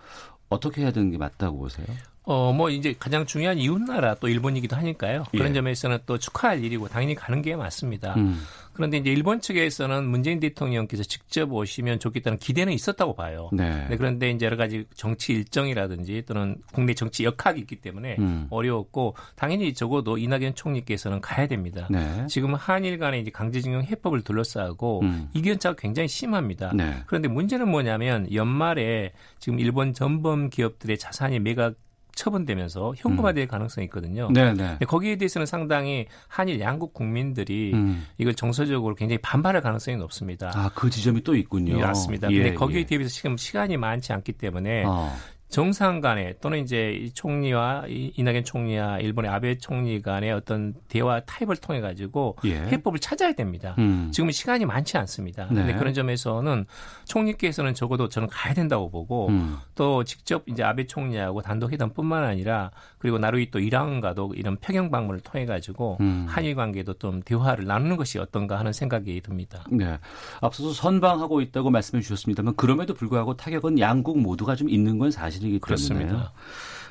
[0.47, 1.87] 어떻게 해야 되는 게 맞다고 보세요?
[2.25, 5.25] 어, 뭐 이제 가장 중요한 이웃나라 또 일본이기도 하니까요.
[5.31, 5.53] 그런 예.
[5.53, 8.13] 점에서는 또 축하할 일이고 당연히 가는 게 맞습니다.
[8.15, 8.41] 음.
[8.73, 13.49] 그런데 이제 일본 측에서는 문재인 대통령께서 직접 오시면 좋겠다는 기대는 있었다고 봐요.
[13.53, 13.87] 네.
[13.87, 18.47] 네, 그런데 이제 여러 가지 정치 일정이라든지 또는 국내 정치 역학이 있기 때문에 음.
[18.49, 21.87] 어려웠고 당연히 적어도 이낙연 총리께서는 가야 됩니다.
[21.91, 22.25] 네.
[22.27, 25.29] 지금 한일 간의 이제 강제징용 해법을 둘러싸고 음.
[25.33, 26.71] 이견차가 굉장히 심합니다.
[26.73, 26.95] 네.
[27.05, 31.75] 그런데 문제는 뭐냐면 연말에 지금 일본 전범 기업들의 자산이 매각
[32.15, 33.47] 처분되면서 현금화될 음.
[33.47, 34.29] 가능성이 있거든요.
[34.31, 34.77] 네, 네.
[34.87, 38.05] 거기에 대해서는 상당히 한일 양국 국민들이 음.
[38.17, 40.51] 이걸 정서적으로 굉장히 반발할 가능성이 높습니다.
[40.55, 41.77] 아, 그 지점이 또 있군요.
[41.77, 42.31] 예, 맞습니다.
[42.31, 42.85] 예, 근데 거기에 예.
[42.85, 45.13] 대비해서 지금 시간이 많지 않기 때문에 어.
[45.53, 51.57] 정상 간에 또는 이제 이 총리와 이낙연 총리와 일본의 아베 총리 간의 어떤 대화 타입을
[51.57, 52.55] 통해 가지고 예.
[52.55, 53.75] 해법을 찾아야 됩니다.
[53.77, 54.09] 음.
[54.11, 55.45] 지금 시간이 많지 않습니다.
[55.51, 55.57] 네.
[55.57, 56.65] 근데 그런 점에서는
[57.05, 59.57] 총리께서는 적어도 저는 가야 된다고 보고 음.
[59.75, 65.19] 또 직접 이제 아베 총리하고 단독 회담뿐만 아니라 그리고 나루이 또 이란과도 이런 평양 방문을
[65.19, 66.25] 통해 가지고 음.
[66.27, 69.63] 한일 관계도 좀 대화를 나누는 것이 어떤가 하는 생각이 듭니다.
[69.69, 69.99] 네.
[70.41, 75.59] 앞서서 선방하고 있다고 말씀해 주셨습니다만 그럼에도 불구하고 타격은 양국 모두가 좀 있는 건 사실 사실이기
[75.59, 76.33] 때문에 그렇습니다.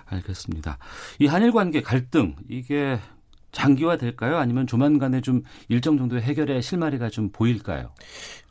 [0.06, 0.78] 알겠습니다.
[1.18, 2.98] 이 한일 관계 갈등 이게
[3.52, 4.36] 장기화 될까요?
[4.36, 7.92] 아니면 조만간에 좀 일정 정도의 해결의 실마리가 좀 보일까요?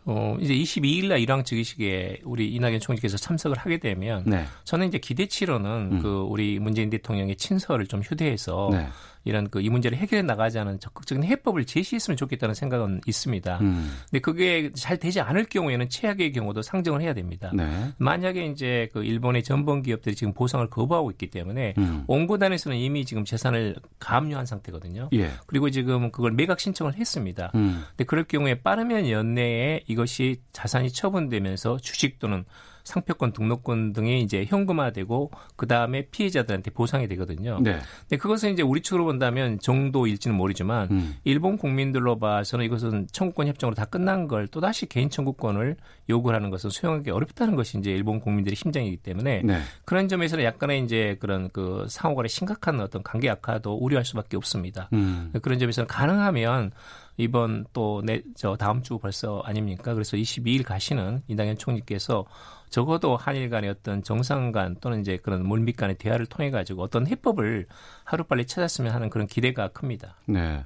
[0.06, 4.46] 어, 이제 22일 날 일왕 즉위식에 우리 이낙연 총리께서 참석을 하게 되면 네.
[4.64, 6.02] 저는 이제 기대치로는 음.
[6.02, 8.88] 그 우리 문재인 대통령의 친서를 좀 휴대해서 네.
[9.24, 13.60] 이런 그 이 문제를 해결해 나가자는 적극적인 해법을 제시했으면 좋겠다는 생각은 있습니다.
[13.62, 13.92] 음.
[14.10, 17.52] 근데 그게 잘 되지 않을 경우에는 최악의 경우도 상정을 해야 됩니다.
[17.54, 17.70] 네.
[17.98, 22.04] 만약에 이제 그 일본의 전범 기업들이 지금 보상을 거부하고 있기 때문에 음.
[22.08, 25.10] 원고단에서는 이미 지금 재산을 감유한 상태거든요.
[25.14, 25.30] 예.
[25.46, 27.52] 그리고 지금 그걸 매각 신청을 했습니다.
[27.56, 27.84] 음.
[27.90, 32.46] 근데 그럴 경우에 빠르면 연내에 이것이 자산이 처분되면서 주식 또는
[32.84, 37.60] 상표권 등록권 등이 이제 현금화되고 그 다음에 피해자들한테 보상이 되거든요.
[37.62, 37.80] 네.
[38.02, 41.16] 근데 그것은 이제 우리 측으로 본다면 정도일지는 모르지만 음.
[41.24, 45.78] 일본 국민들로 봐서는 이것은 청구권 협정으로 다 끝난 걸 또 다시 개인 청구권을
[46.10, 49.62] 요구하는 것은 수용하기 어렵다는 것이 이제 일본 국민들의 심정이기 때문에 네.
[49.86, 54.90] 그런 점에서는 약간의 이제 그런 그 상호간의 심각한 어떤 관계 악화도 우려할 수밖에 없습니다.
[54.94, 55.32] 음.
[55.42, 56.72] 그런 점에서는 가능하면
[57.22, 59.94] 이번 또 내 저 다음 주 벌써 아닙니까?
[59.94, 62.26] 그래서 22일 가시는 이낙연 총리께서
[62.70, 67.06] 적어도 한일 간의 어떤 정상 간 또는 이제 그런 물밑 간의 대화를 통해 가지고 어떤
[67.08, 67.68] 해법을
[68.06, 70.16] 하루빨리 찾았으면 하는 그런 기대가 큽니다.
[70.26, 70.64] 네.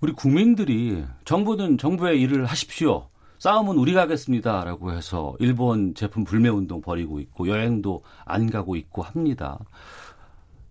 [0.00, 3.08] 우리 국민들이 정부는 정부의 일을 하십시오.
[3.38, 9.58] 싸움은 우리가 하겠습니다라고 해서 일본 제품 불매 운동 벌이고 있고 여행도 안 가고 있고 합니다.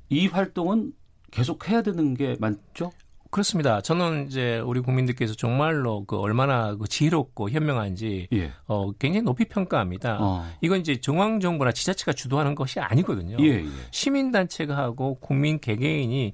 [0.09, 0.93] 이 활동은
[1.31, 2.91] 계속 해야 되는 게 맞죠?
[3.35, 3.81] 그렇습니다.
[3.81, 8.53] 저는 이제 우리 국민들께서 정말로 그 얼마나 그 지혜롭고 현명한지 예.
[8.65, 10.19] 어, 굉장히 높이 평가합니다.
[10.21, 10.45] 어.
[10.61, 13.35] 이건 이제 중앙 정부나 지자체가 주도하는 것이 아니거든요.
[13.41, 13.65] 예, 예.
[13.91, 16.33] 시민 단체가 하고 국민 개개인이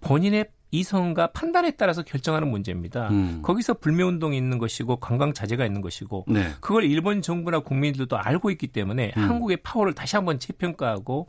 [0.00, 3.10] 본인의 이성과 판단에 따라서 결정하는 문제입니다.
[3.10, 3.40] 음.
[3.42, 6.48] 거기서 불매 운동이 있는 것이고 관광 자제가 있는 것이고 네.
[6.60, 9.22] 그걸 일본 정부나 국민들도 알고 있기 때문에 음.
[9.22, 11.28] 한국의 파워를 다시 한번 재평가하고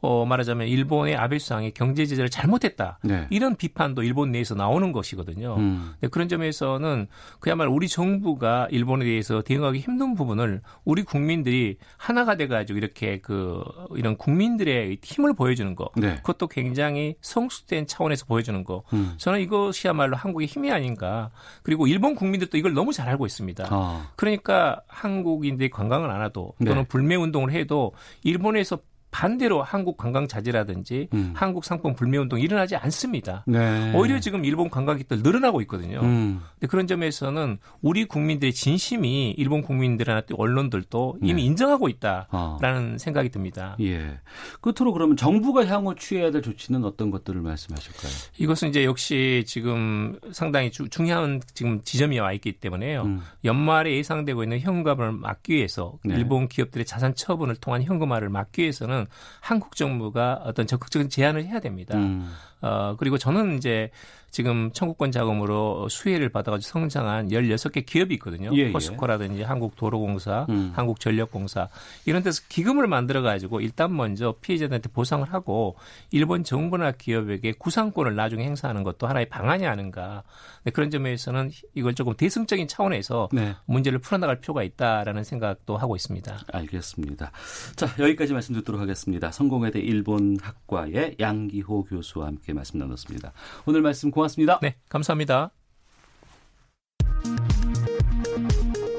[0.00, 2.98] 어, 말하자면 일본의 아베 수상이 경제 제재를 잘못했다.
[3.02, 3.26] 네.
[3.30, 5.56] 이런 비판도 일본 내에서 나오는 것이거든요.
[5.56, 5.94] 음.
[6.00, 7.06] 네, 그런 점에서는
[7.38, 13.62] 그야말로 우리 정부가 일본에 대해서 대응하기 힘든 부분을 우리 국민들이 하나가 돼가지고 이렇게 그
[13.94, 15.90] 이런 국민들의 힘을 보여주는 거.
[15.96, 16.16] 네.
[16.16, 18.82] 그것도 굉장히 성숙된 차원에서 보여주는 거.
[18.92, 19.14] 음.
[19.18, 21.30] 저는 이것이야말로 한국의 힘이 아닌가.
[21.62, 23.66] 그리고 일본 국민들도 이걸 너무 잘 알고 있습니다.
[23.70, 24.10] 아.
[24.16, 26.88] 그러니까 한국인들이 관광을 안 와도 또는 네.
[26.88, 28.78] 불매 운동을 해도 일본에서
[29.10, 31.32] 반대로 한국 관광 자제라든지 음.
[31.34, 33.44] 한국 상품 불매 운동이 일어나지 않습니다.
[33.46, 33.92] 네.
[33.94, 36.00] 오히려 지금 일본 관광객들 늘어나고 있거든요.
[36.00, 36.40] 음.
[36.54, 41.48] 근데 그런 점에서는 우리 국민들의 진심이 일본 국민들이나 언론들도 이미 네.
[41.48, 42.98] 인정하고 있다라는 어.
[42.98, 43.76] 생각이 듭니다.
[43.80, 44.18] 예.
[44.60, 48.12] 끝으로 그러면 정부가 향후 취해야 될 조치는 어떤 것들을 말씀하실까요?
[48.38, 53.02] 이것은 이제 역시 지금 상당히 주, 중요한 지금 지점이 와 있기 때문에요.
[53.02, 53.20] 음.
[53.44, 56.14] 연말에 예상되고 있는 현금을 막기 위해서 네.
[56.14, 59.06] 일본 기업들의 자산 처분을 통한 현금화를 막기 위해서는 대해서는
[59.40, 61.96] 한국 정부가 어떤 적극적인 제안을 해야 됩니다.
[61.96, 62.30] 음.
[62.60, 63.90] 어, 그리고 저는 이제
[64.30, 68.50] 지금 청구권 자금으로 수혜를 받아가지고 성장한 16개 기업이 있거든요.
[68.54, 68.72] 예, 예.
[68.72, 70.72] 포스코라든지 한국도로공사, 음.
[70.74, 71.68] 한국전력공사
[72.04, 75.76] 이런 데서 기금을 만들어가지고 일단 먼저 피해자들한테 보상을 하고
[76.12, 80.22] 일본 정부나 기업에게 구상권을 나중에 행사하는 것도 하나의 방안이 아닌가.
[80.64, 83.54] 네, 그런 점에서는 이걸 조금 대승적인 차원에서 네.
[83.66, 86.40] 문제를 풀어나갈 필요가 있다라는 생각도 하고 있습니다.
[86.52, 87.32] 알겠습니다.
[87.76, 89.30] 자 여기까지 말씀 듣도록 하겠습니다.
[89.30, 93.32] 성공회대 일본학과의 양기호 교수와 함께 말씀 나눴습니다.
[93.66, 94.58] 오늘 말씀 고맙습니다.
[94.60, 95.50] 네, 감사합니다.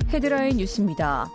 [0.10, 1.30] 헤드라인 뉴스입니다.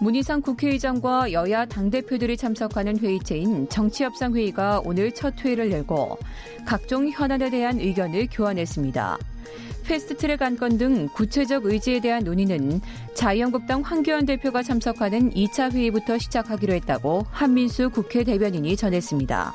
[0.00, 6.18] 문희상 국회의장과 여야 당대표들이 참석하는 회의체인 정치협상회의가 오늘 첫 회의를 열고
[6.66, 9.18] 각종 현안에 대한 의견을 교환했습니다.
[9.84, 12.80] 패스트트랙 안건 등 구체적 의지에 대한 논의는
[13.14, 19.54] 자유한국당 황교안 대표가 참석하는 2차 회의부터 시작하기로 했다고 한민수 국회 대변인이 전했습니다.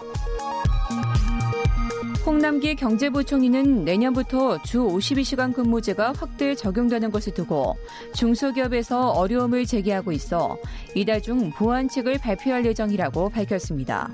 [2.27, 7.77] 홍남기 경제부총리는 내년부터 주 52시간 근무제가 확대 적용되는 것을 두고
[8.13, 10.57] 중소기업에서 어려움을 제기하고 있어
[10.93, 14.11] 이달 중 보완책을 발표할 예정이라고 밝혔습니다.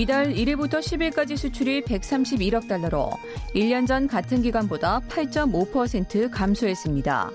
[0.00, 3.10] 이달 1일부터 10일까지 수출이 131억 달러로
[3.54, 7.30] 1년 전 같은 기간보다 8.5% 감소했습니다.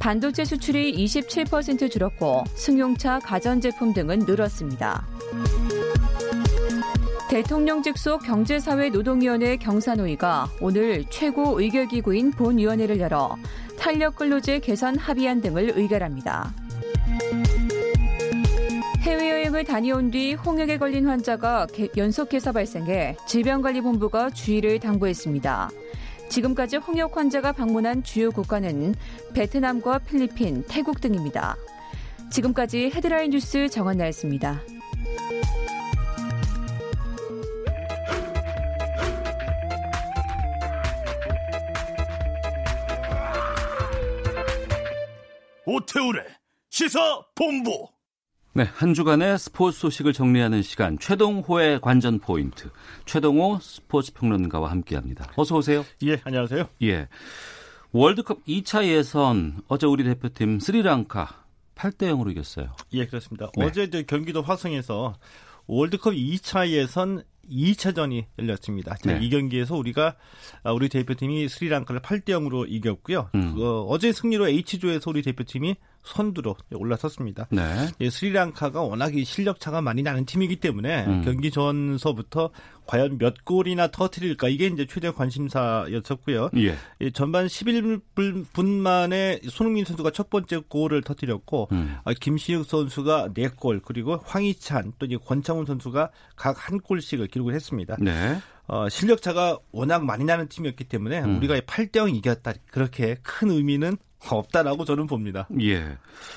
[0.00, 5.06] 반도체 수출이 27% 줄었고 승용차, 가전제품 등은 늘었습니다.
[7.28, 13.36] 대통령 직속 경제사회노동위원회 경사노위가 오늘 최고 의결기구인 본위원회를 열어
[13.78, 16.59] 탄력근로제 개선 합의안 등을 의결합니다.
[19.00, 25.70] 해외여행을 다녀온 뒤 홍역에 걸린 환자가 연속해서 발생해 질병관리본부가 주의를 당부했습니다.
[26.28, 28.94] 지금까지 홍역 환자가 방문한 주요 국가는
[29.34, 31.56] 베트남과 필리핀, 태국 등입니다.
[32.30, 34.60] 지금까지 헤드라인 뉴스 정한나였습니다.
[45.64, 46.24] 오태우래
[46.68, 47.88] 시사 본부.
[48.52, 52.68] 네, 한 주간의 스포츠 소식을 정리하는 시간 최동호의 관전 포인트
[53.04, 55.30] 최동호 스포츠 평론가와 함께합니다.
[55.36, 55.84] 어서 오세요.
[56.02, 56.68] 예, 안녕하세요.
[56.82, 57.06] 예.
[57.92, 61.44] 월드컵 2차 예선 어제 우리 대표팀 스리랑카
[61.76, 62.74] 8대 0으로 이겼어요.
[62.92, 63.48] 예, 그렇습니다.
[63.56, 63.64] 네.
[63.64, 65.14] 어제 경기도 화성에서
[65.68, 68.96] 월드컵 2차 예선 2차전이 열렸습니다.
[69.04, 69.20] 네.
[69.22, 70.16] 이 경기에서 우리가
[70.64, 73.30] 아, 우리 대표팀이 스리랑카를 8대 0으로 이겼고요.
[73.36, 73.54] 음.
[73.54, 77.48] 그, 어제 승리로 H조에서 우리 대표팀이 선두로 올라섰습니다.
[77.50, 77.88] 네.
[78.00, 81.22] 예, 스리랑카가 워낙 실력 차가 많이 나는 팀이기 때문에 음.
[81.24, 82.50] 경기 전서부터
[82.86, 86.50] 과연 몇 골이나 터트릴까 이게 이제 최대 관심사였었고요.
[86.56, 86.76] 예.
[87.00, 91.96] 예, 전반 11분 만에 손흥민 선수가 첫 번째 골을 터뜨렸고 음.
[92.04, 97.96] 아, 김시욱 선수가 4골 그리고 황희찬 또 이제 권창훈 선수가 각 한 골씩을 기록을 했습니다.
[97.98, 98.38] 네.
[98.66, 101.38] 어, 실력 차가 워낙 많이 나는 팀이었기 때문에 음.
[101.38, 103.96] 우리가 8대 0 이겼다 그렇게 큰 의미는
[104.28, 105.48] 없다라고 저는 봅니다.
[105.62, 105.96] 예.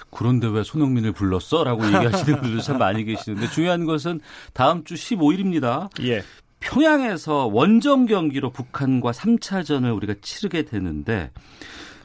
[0.09, 1.65] 그런데 왜 손흥민을 불렀어?
[1.65, 4.21] 라고 얘기하시는 분들 참 많이 계시는데 중요한 것은
[4.53, 5.89] 다음 주 15일입니다.
[6.07, 6.23] 예.
[6.63, 11.31] 평양에서 원정 경기로 북한과 3차전을 우리가 치르게 되는데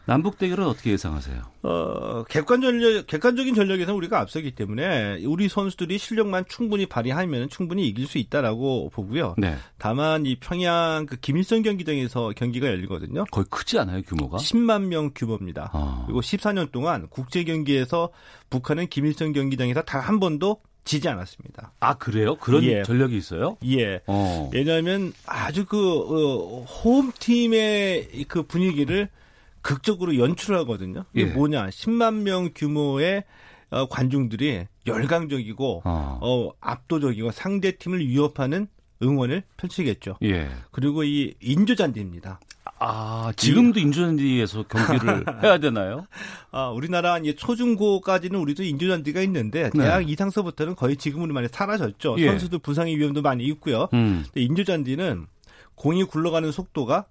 [0.04, 1.42] 남북 대결은 어떻게 예상하세요?
[1.64, 8.06] 어, 객관 전력, 객관적인 전력에서 우리가 앞서기 때문에 우리 선수들이 실력만 충분히 발휘하면 충분히 이길
[8.06, 9.34] 수 있다라고 보고요.
[9.36, 9.56] 네.
[9.76, 13.24] 다만 이 평양 그 김일성 경기장에서 경기가 열리거든요.
[13.30, 14.38] 거의 크지 않아요, 규모가?
[14.38, 15.70] 10만 명 규모입니다.
[15.74, 16.04] 아.
[16.06, 18.08] 그리고 14년 동안 국제 경기에서
[18.48, 21.72] 북한은 김일성 경기장에서 단 한 번도 지지 않았습니다.
[21.80, 22.36] 아 그래요?
[22.36, 22.82] 그런 예.
[22.82, 23.58] 전력이 있어요?
[23.66, 24.00] 예.
[24.06, 24.48] 어.
[24.54, 29.10] 왜냐하면 아주 그 어, 홈팀의 그 분위기를
[29.60, 31.04] 극적으로 연출하거든요.
[31.12, 31.32] 이게 예.
[31.32, 31.68] 뭐냐?
[31.68, 33.24] 10만 명 규모의
[33.68, 36.18] 어, 관중들이 열광적이고 어.
[36.22, 38.66] 어, 압도적이고 상대 팀을 위협하는
[39.02, 40.16] 응원을 펼치겠죠.
[40.22, 40.48] 예.
[40.70, 42.40] 그리고 이 인조잔디입니다.
[42.78, 46.06] 아, 지금도 인조잔디에서 경기를 해야 되나요?
[46.50, 49.82] 아, 우리나라 이제 초중고까지는 우리도 인조잔디가 있는데 네.
[49.82, 52.16] 대학 이상서부터는 거의 지금으로 많이 사라졌죠.
[52.18, 52.26] 예.
[52.28, 53.88] 선수들 부상의 위험도 많이 있고요.
[53.94, 54.24] 음.
[54.26, 55.26] 근데 인조잔디는
[55.74, 57.06] 공이 굴러가는 속도가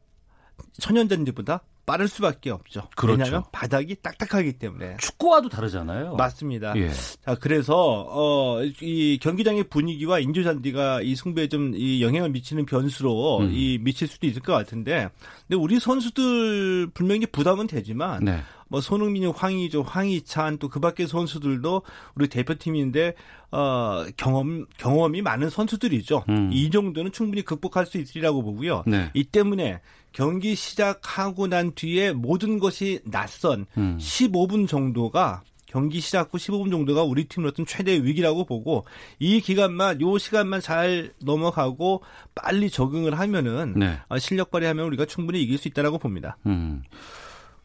[0.79, 2.89] 천연잔디보다 빠를 수밖에 없죠.
[2.95, 3.17] 그렇죠.
[3.17, 4.97] 왜냐하면 바닥이 딱딱하기 때문에.
[4.99, 6.15] 축구와도 다르잖아요.
[6.17, 6.73] 맞습니다.
[6.75, 6.91] 예.
[7.25, 13.39] 자, 그래서 어, 이 경기장의 분위기와 인조 잔디가 이 승부에 좀 이 영향을 미치는 변수로
[13.39, 13.51] 음.
[13.53, 15.09] 이 미칠 수도 있을 것 같은데,
[15.47, 18.23] 근데 우리 선수들 분명히 부담은 되지만.
[18.23, 18.41] 네.
[18.69, 21.83] 뭐 손흥민이 황희조, 황희찬 또 그밖에 선수들도
[22.15, 23.13] 우리 대표팀인데
[23.51, 26.25] 어 경험 경험이 많은 선수들이죠.
[26.27, 26.49] 음.
[26.51, 28.83] 이 정도는 충분히 극복할 수 있으리라고 보고요.
[28.85, 29.09] 네.
[29.13, 29.79] 이 때문에
[30.17, 33.99] 경기 시작하고 난 뒤에 모든 것이 낯선 음.
[34.01, 38.83] 15분 정도가 경기 시작 후 15분 정도가 우리 팀으로서는 최대 위기라고 보고
[39.19, 42.01] 이 기간만 요 시간만 잘 넘어가고
[42.33, 43.99] 빨리 적응을 하면은 네.
[44.09, 46.37] 어, 실력 발휘하면 우리가 충분히 이길 수 있다라고 봅니다.
[46.47, 46.81] 음.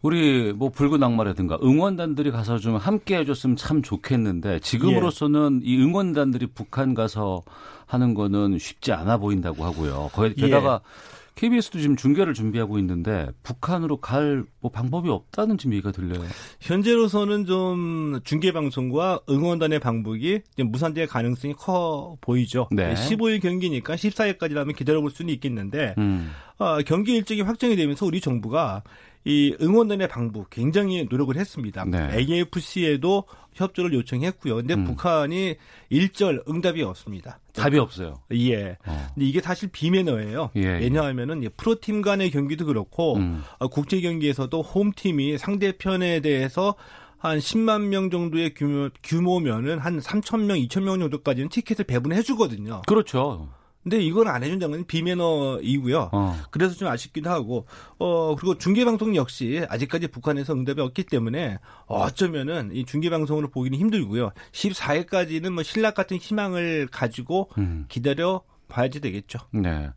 [0.03, 5.71] 우리 뭐 붉은 악마라든가 응원단들이 가서 좀 함께 해줬으면 참 좋겠는데 지금으로서는 예.
[5.71, 7.43] 이 응원단들이 북한 가서
[7.87, 10.11] 하는 거는 쉽지 않아 보인다고 하고요.
[10.13, 11.23] 거기 게다가 예.
[11.35, 16.25] KBS도 지금 중계를 준비하고 있는데 북한으로 갈 뭐 방법이 없다는 지금 얘기가 들려요.
[16.61, 22.69] 현재로서는 좀 중계 방송과 응원단의 방북이 무산될 가능성이 커 보이죠.
[22.71, 22.95] 네.
[22.95, 26.31] 15일 경기니까 14일까지라면 기다려볼 수는 있겠는데 음.
[26.59, 28.85] 어, 경기 일정이 확정이 되면서 우리 정부가
[29.25, 31.85] 이 응원단의 방북 굉장히 노력을 했습니다.
[31.85, 32.11] 네.
[32.17, 34.57] AFC에도 협조를 요청했고요.
[34.57, 34.85] 근데 음.
[34.85, 35.57] 북한이
[35.91, 37.39] 일절 응답이 없습니다.
[37.53, 38.15] 답이 없어요.
[38.33, 38.79] 예.
[38.87, 39.07] 어.
[39.15, 40.51] 근데 이게 사실 비매너예요.
[40.57, 40.67] 예, 예.
[40.81, 43.43] 왜냐하면은 프로팀 간의 경기도 그렇고 음.
[43.59, 46.75] 어, 국제 경기에서도 홈팀이 상대편에 대해서
[47.19, 52.23] 한 10만 명 정도의 규모, 규모 면은 한 3천 명, 2천 명 정도까지는 티켓을 배분해
[52.23, 52.83] 주거든요.
[52.89, 53.49] 그렇죠.
[53.83, 56.11] 근데 이건 안 해준다는 건 비매너이고요.
[56.13, 56.37] 어.
[56.51, 57.67] 그래서 좀 아쉽기도 하고,
[57.99, 64.31] 어, 그리고 중계방송 역시 아직까지 북한에서 응답이 없기 때문에 어쩌면은 이 중계방송으로 보기는 힘들고요.
[64.53, 67.87] 14일까지는 뭐 신락 같은 희망을 가지고 음.
[67.89, 69.41] 기다려 봐야지 되겠죠.
[69.51, 69.91] 네.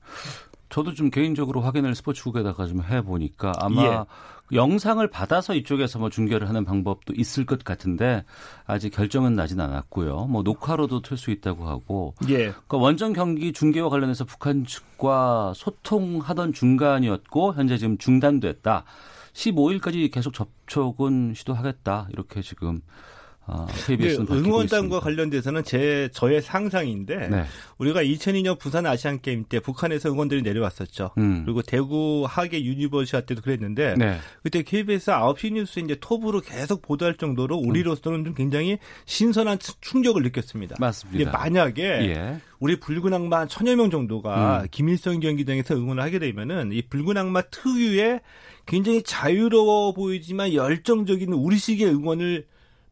[0.69, 4.05] 저도 좀 개인적으로 확인을 스포츠국에다가 좀 해보니까 아마 예.
[4.51, 8.23] 영상을 받아서 이쪽에서 뭐 중계를 하는 방법도 있을 것 같은데
[8.65, 10.27] 아직 결정은 나진 않았고요.
[10.27, 12.13] 뭐 녹화로도 틀 수 있다고 하고.
[12.29, 12.53] 예.
[12.67, 18.83] 그 원정 경기 중계와 관련해서 북한 측과 소통하던 중간이었고 현재 지금 중단됐다.
[19.33, 22.07] 15일까지 계속 접촉은 시도하겠다.
[22.11, 22.81] 이렇게 지금
[23.47, 27.45] 아, KBS는 응원단과 관련돼서는 제 저의 상상인데 네.
[27.77, 31.11] 우리가 2002년 부산 아시안 게임 때 북한에서 응원들이 내려왔었죠.
[31.19, 31.43] 음.
[31.45, 34.17] 그리고 대구 하계 유니버시아드 때도 그랬는데 네.
[34.41, 40.77] 그때 KBS 9시 뉴스 이제 톱으로 계속 보도할 정도로 우리로서는 좀 굉장히 신선한 충격을 느꼈습니다.
[40.79, 41.31] 맞습니다.
[41.31, 42.41] 만약에 예.
[42.59, 44.67] 우리 붉은 악마 천여 명 정도가 음.
[44.71, 48.21] 김일성 경기장에서 응원을 하게 되면은 이 붉은 악마 특유의
[48.65, 52.45] 굉장히 자유로워 보이지만 열정적인 우리식의 응원을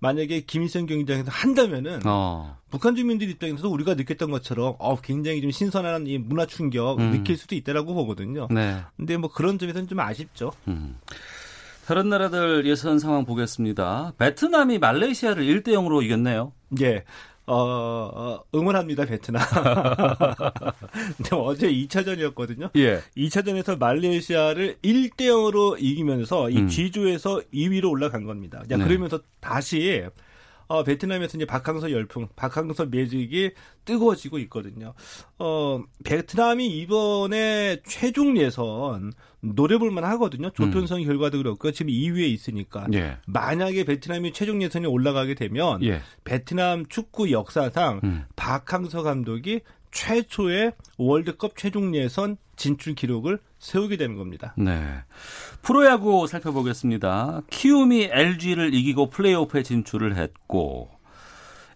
[0.03, 2.57] 만약에 김일성 경기장에서 한다면은 어.
[2.69, 7.11] 북한 주민들 입장에서도 우리가 느꼈던 것처럼 어 굉장히 좀 신선한 이 문화 충격 음.
[7.11, 8.49] 느낄 수도 있다라고 보거든요.
[8.51, 8.81] 네.
[8.97, 10.51] 근데 뭐 그런 점에서는 좀 아쉽죠.
[10.67, 10.97] 음.
[11.85, 14.13] 다른 나라들 예선 상황 보겠습니다.
[14.17, 16.51] 베트남이 말레이시아를 1대 0으로 이겼네요.
[16.81, 17.05] 예.
[17.45, 19.41] 어, 어, 응원합니다, 베트남.
[21.17, 22.69] 근데 어제 2차전이었거든요.
[22.77, 23.01] 예.
[23.17, 26.67] 2차전에서 말레이시아를 1대 0으로 이기면서 이 음.
[26.69, 28.63] G조에서 2위로 올라간 겁니다.
[28.69, 28.83] 자, 네.
[28.83, 30.05] 그러면서 다시
[30.67, 33.51] 어, 베트남에서 이제 박항서 열풍, 박항서 매직이
[33.85, 34.93] 뜨거워지고 있거든요.
[35.39, 40.49] 어, 베트남이 이번에 최종 예선 노려볼만 하거든요.
[40.51, 41.05] 조편성 음.
[41.05, 43.17] 결과도 그렇고 지금 2위에 있으니까 예.
[43.25, 46.01] 만약에 베트남이 최종 예선에 올라가게 되면 예.
[46.23, 48.25] 베트남 축구 역사상 음.
[48.35, 54.53] 박항서 감독이 최초의 월드컵 최종 예선 진출 기록을 세우게 되는 겁니다.
[54.57, 54.83] 네.
[55.61, 57.41] 프로야구 살펴보겠습니다.
[57.49, 60.89] 키움이 LG를 이기고 플레이오프에 진출을 했고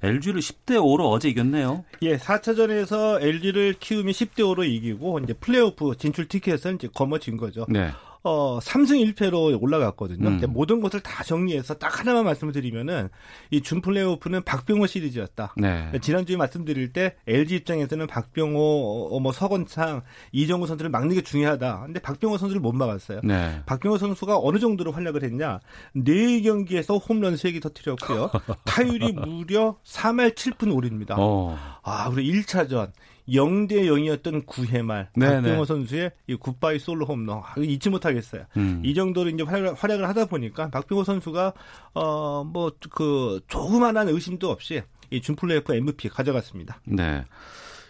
[0.04, 1.86] LG를 10대 5로 어제 이겼네요.
[2.02, 7.66] 예, 4차전에서 LG를 키움이 10대 5로 이기고 이제 플레이오프 진출 티켓은 이제 거머쥔 거죠.
[7.70, 7.92] 네.
[8.28, 10.28] 어, 3승 1패로 올라갔거든요.
[10.28, 10.42] 음.
[10.50, 13.08] 모든 것을 다 정리해서 딱 하나만 말씀을 드리면은
[13.52, 15.54] 이 준 플레이오프는 박병호 시리즈였다.
[15.58, 15.92] 네.
[16.02, 21.82] 지난주에 말씀드릴 때 LG 입장에서는 박병호, 어, 뭐 서건창, 이정우 선수를 막는 게 중요하다.
[21.86, 23.22] 근데 박병호 선수를 못 막았어요.
[23.24, 23.62] 네.
[23.66, 25.60] 박병호 선수가 어느 정도로 활약을 했냐?
[25.96, 28.30] 4경기에서 홈런 3개 터뜨렸고요.
[28.66, 31.16] 타율이 무려 3할 7푼 5리입니다.
[31.18, 31.58] 어.
[31.84, 32.92] 아, 그리고 1차전
[33.30, 35.10] 0대 0이었던 9회 말.
[35.20, 38.46] 박병호 선수의 이 굿바이 솔로 홈런 아, 잊지 못하겠어요.
[38.58, 38.82] 음.
[38.86, 41.54] 이 정도로 이제 활약, 을 하다 보니까 박병호 선수가
[41.94, 46.80] 어 뭐 그 조그만한 의심도 없이 이 준플레이오프 MVP 가져갔습니다.
[46.86, 47.24] 네.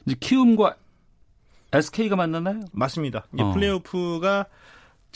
[0.05, 0.75] 이제 키움과
[1.73, 2.61] SK가 만났나요?
[2.71, 3.25] 맞습니다.
[3.37, 3.51] 이 어.
[3.53, 4.45] 플레이오프가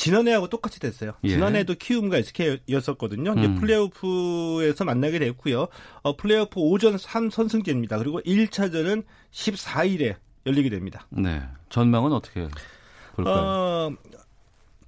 [0.01, 1.13] 지난해하고 똑같이 됐어요.
[1.23, 1.29] 예.
[1.29, 3.33] 지난해도 키움과 SK였었거든요.
[3.33, 3.55] 음.
[3.59, 5.67] 플레이오프에서 만나게 됐고요.
[6.01, 7.99] 어, 플레이오프 오전 3선승제입니다.
[7.99, 10.15] 그리고 1차전은 14일에
[10.47, 11.05] 열리게 됩니다.
[11.11, 11.43] 네.
[11.69, 12.47] 전망은 어떻게
[13.15, 13.35] 볼까요?
[13.35, 13.91] 어,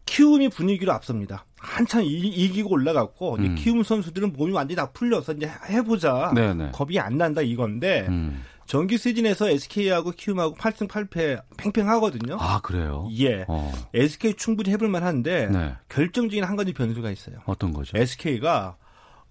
[0.06, 1.46] 키움이 분위기로 앞섭니다.
[1.60, 3.56] 한참 이, 기고 올라갔고 음.
[3.56, 6.32] 키움 선수들은 몸이 완전히 다 풀려서 이제 해보자.
[6.34, 6.54] 네네.
[6.56, 6.72] 네.
[6.74, 8.44] 겁이 안 난다 이건데 음.
[8.66, 12.38] 정규 시즌에서 SK하고 키움하고 8승 8패 팽팽하거든요.
[12.40, 13.08] 아 그래요?
[13.20, 13.46] 예.
[13.48, 13.72] 어.
[13.94, 15.74] SK 충분히 해볼 만한데 네.
[15.90, 17.38] 결정적인 한 가지 변수가 있어요.
[17.46, 17.98] 어떤 거죠?
[17.98, 18.78] SK가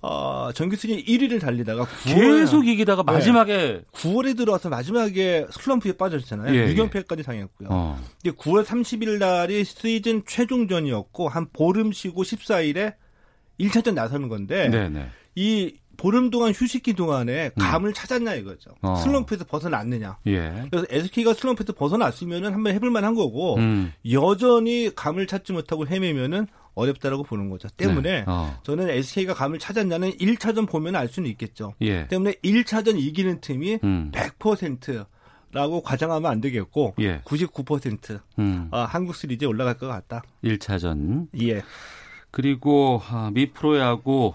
[0.02, 3.80] 어, 정규 시즌 1위를 달리다가 9월, 계속 이기다가 마지막에 네.
[3.92, 6.54] 9월에 들어와서 마지막에 슬럼프에 빠졌잖아요.
[6.54, 7.22] 예, 6연패까지 예.
[7.22, 7.68] 당했고요.
[7.70, 8.00] 어.
[8.20, 12.94] 이제 9월 30일 날이 시즌 최종전이었고 한 보름 쉬고 14일에
[13.60, 15.06] 1차전 나서는 건데 네네.
[15.36, 17.58] 이 보름 동안 휴식기 동안에 음.
[17.58, 17.94] 감을 음.
[17.94, 18.70] 찾았냐 이거죠.
[18.82, 18.96] 어.
[18.96, 20.18] 슬럼프에서 벗어났느냐.
[20.26, 20.66] 예.
[20.70, 23.92] 그래서 SK가 슬럼프에서 벗어났으면은 한번 해볼 만한 거고 음.
[24.10, 27.68] 여전히 감을 찾지 못하고 헤매면은 어렵다라고 보는 거죠.
[27.76, 28.24] 때문에 네.
[28.26, 28.58] 어.
[28.62, 31.74] 저는 SK가 감을 찾았냐는 1차전 보면 알 수는 있겠죠.
[31.82, 32.06] 예.
[32.06, 34.10] 때문에 1차전 이기는 팀이 음.
[34.12, 35.06] 100%
[35.52, 37.20] 라고 과장하면 안 되겠고 예.
[37.20, 38.68] 99% 음.
[38.70, 40.22] 어, 한국 시리즈에 올라갈 것 같다.
[40.42, 41.28] 1차전.
[41.42, 41.62] 예.
[42.30, 44.32] 그리고 아, 미 프로야구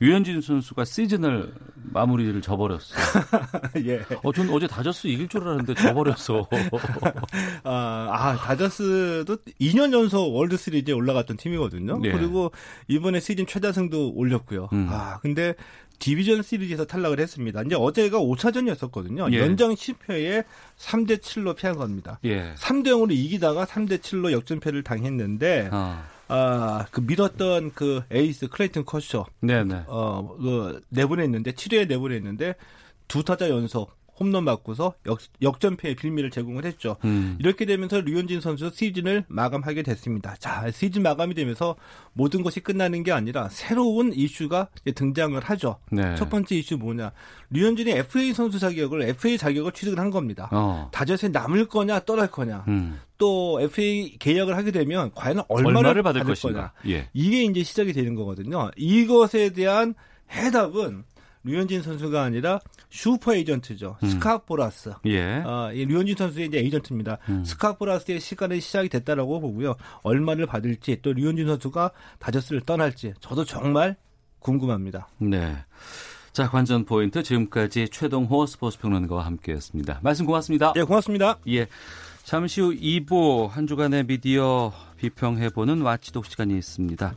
[0.00, 1.52] 유현진 선수가 시즌을
[1.92, 2.80] 마무리를 져버렸어.
[3.86, 4.02] 예.
[4.22, 6.48] 어, 전 어제 다저스 이길 줄 알았는데 져버렸어.
[7.64, 12.00] 아, 아, 다저스도 2년 연속 월드 시리즈에 올라갔던 팀이거든요.
[12.04, 12.12] 예.
[12.12, 12.52] 그리고
[12.88, 14.68] 이번에 시즌 최다승도 올렸고요.
[14.72, 14.88] 음.
[14.90, 15.54] 아, 근데
[15.98, 17.62] 디비전 시리즈에서 탈락을 했습니다.
[17.62, 19.32] 이제 어제가 5차전이었었거든요.
[19.32, 19.38] 예.
[19.38, 20.44] 연장 10회에
[20.78, 22.18] 3대 7로 패한 겁니다.
[22.24, 22.52] 예.
[22.56, 26.04] 3대 0으로 이기다가 3대 7로 역전패를 당했는데 아.
[26.28, 29.26] 아, 그 믿었던 그 에이스 클레이튼 커쇼.
[29.40, 29.84] 네네.
[29.86, 32.54] 어, 그 내보냈는데 7회에 내보냈는데
[33.08, 36.96] 두 타자 연속 홈런 맞고서 역, 역전패의 빌미를 제공을 했죠.
[37.04, 37.36] 음.
[37.38, 40.34] 이렇게 되면서 류현진 선수 시즌을 마감하게 됐습니다.
[40.38, 41.76] 자, 시즌 마감이 되면서
[42.12, 45.78] 모든 것이 끝나는 게 아니라 새로운 이슈가 등장을 하죠.
[45.90, 46.14] 네.
[46.16, 47.12] 첫 번째 이슈 뭐냐?
[47.50, 50.48] 류현진이 FA 선수 자격을 FA 자격을 취득을 한 겁니다.
[50.52, 50.88] 어.
[50.92, 52.64] 다저스에 남을 거냐 떠날 거냐.
[52.68, 52.98] 음.
[53.18, 56.72] 또 FA 계약을 하게 되면 과연 얼마를, 얼마를 받을, 받을 거냐.
[56.88, 57.08] 예.
[57.12, 58.70] 이게 이제 시작이 되는 거거든요.
[58.76, 59.94] 이것에 대한
[60.30, 61.04] 해답은
[61.46, 63.96] 류현진 선수가 아니라 슈퍼 에이전트죠.
[64.02, 64.08] 음.
[64.08, 64.94] 스캇 보라스.
[65.06, 65.36] 예.
[65.38, 67.18] 어, 이 류현진 선수의 이제 에이전트입니다.
[67.28, 67.44] 음.
[67.44, 69.76] 스캇 보라스의 시간이 시작이 됐다라고 보고요.
[70.02, 73.96] 얼마를 받을지 또 류현진 선수가 다저스를 떠날지 저도 정말
[74.40, 75.08] 궁금합니다.
[75.18, 75.56] 네.
[76.32, 80.00] 자, 관전 포인트 지금까지 최동호 스포츠 평론가와 함께했습니다.
[80.02, 80.74] 말씀 고맙습니다.
[80.76, 81.38] 예, 고맙습니다.
[81.48, 81.66] 예.
[82.24, 87.14] 잠시 후 2부 한 주간의 미디어 비평해보는 와치독 시간이 있습니다.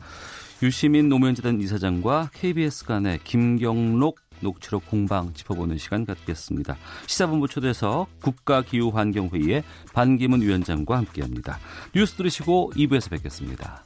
[0.62, 6.76] 유시민 노무현재단 이사장과 KBS 간의 김경록 녹취록 공방 짚어보는 시간 갖겠습니다.
[7.06, 11.58] 시사본부 초대석 국가기후환경회의의 반기문 위원장과 함께합니다.
[11.94, 13.84] 뉴스 들으시고 2부에서 뵙겠습니다.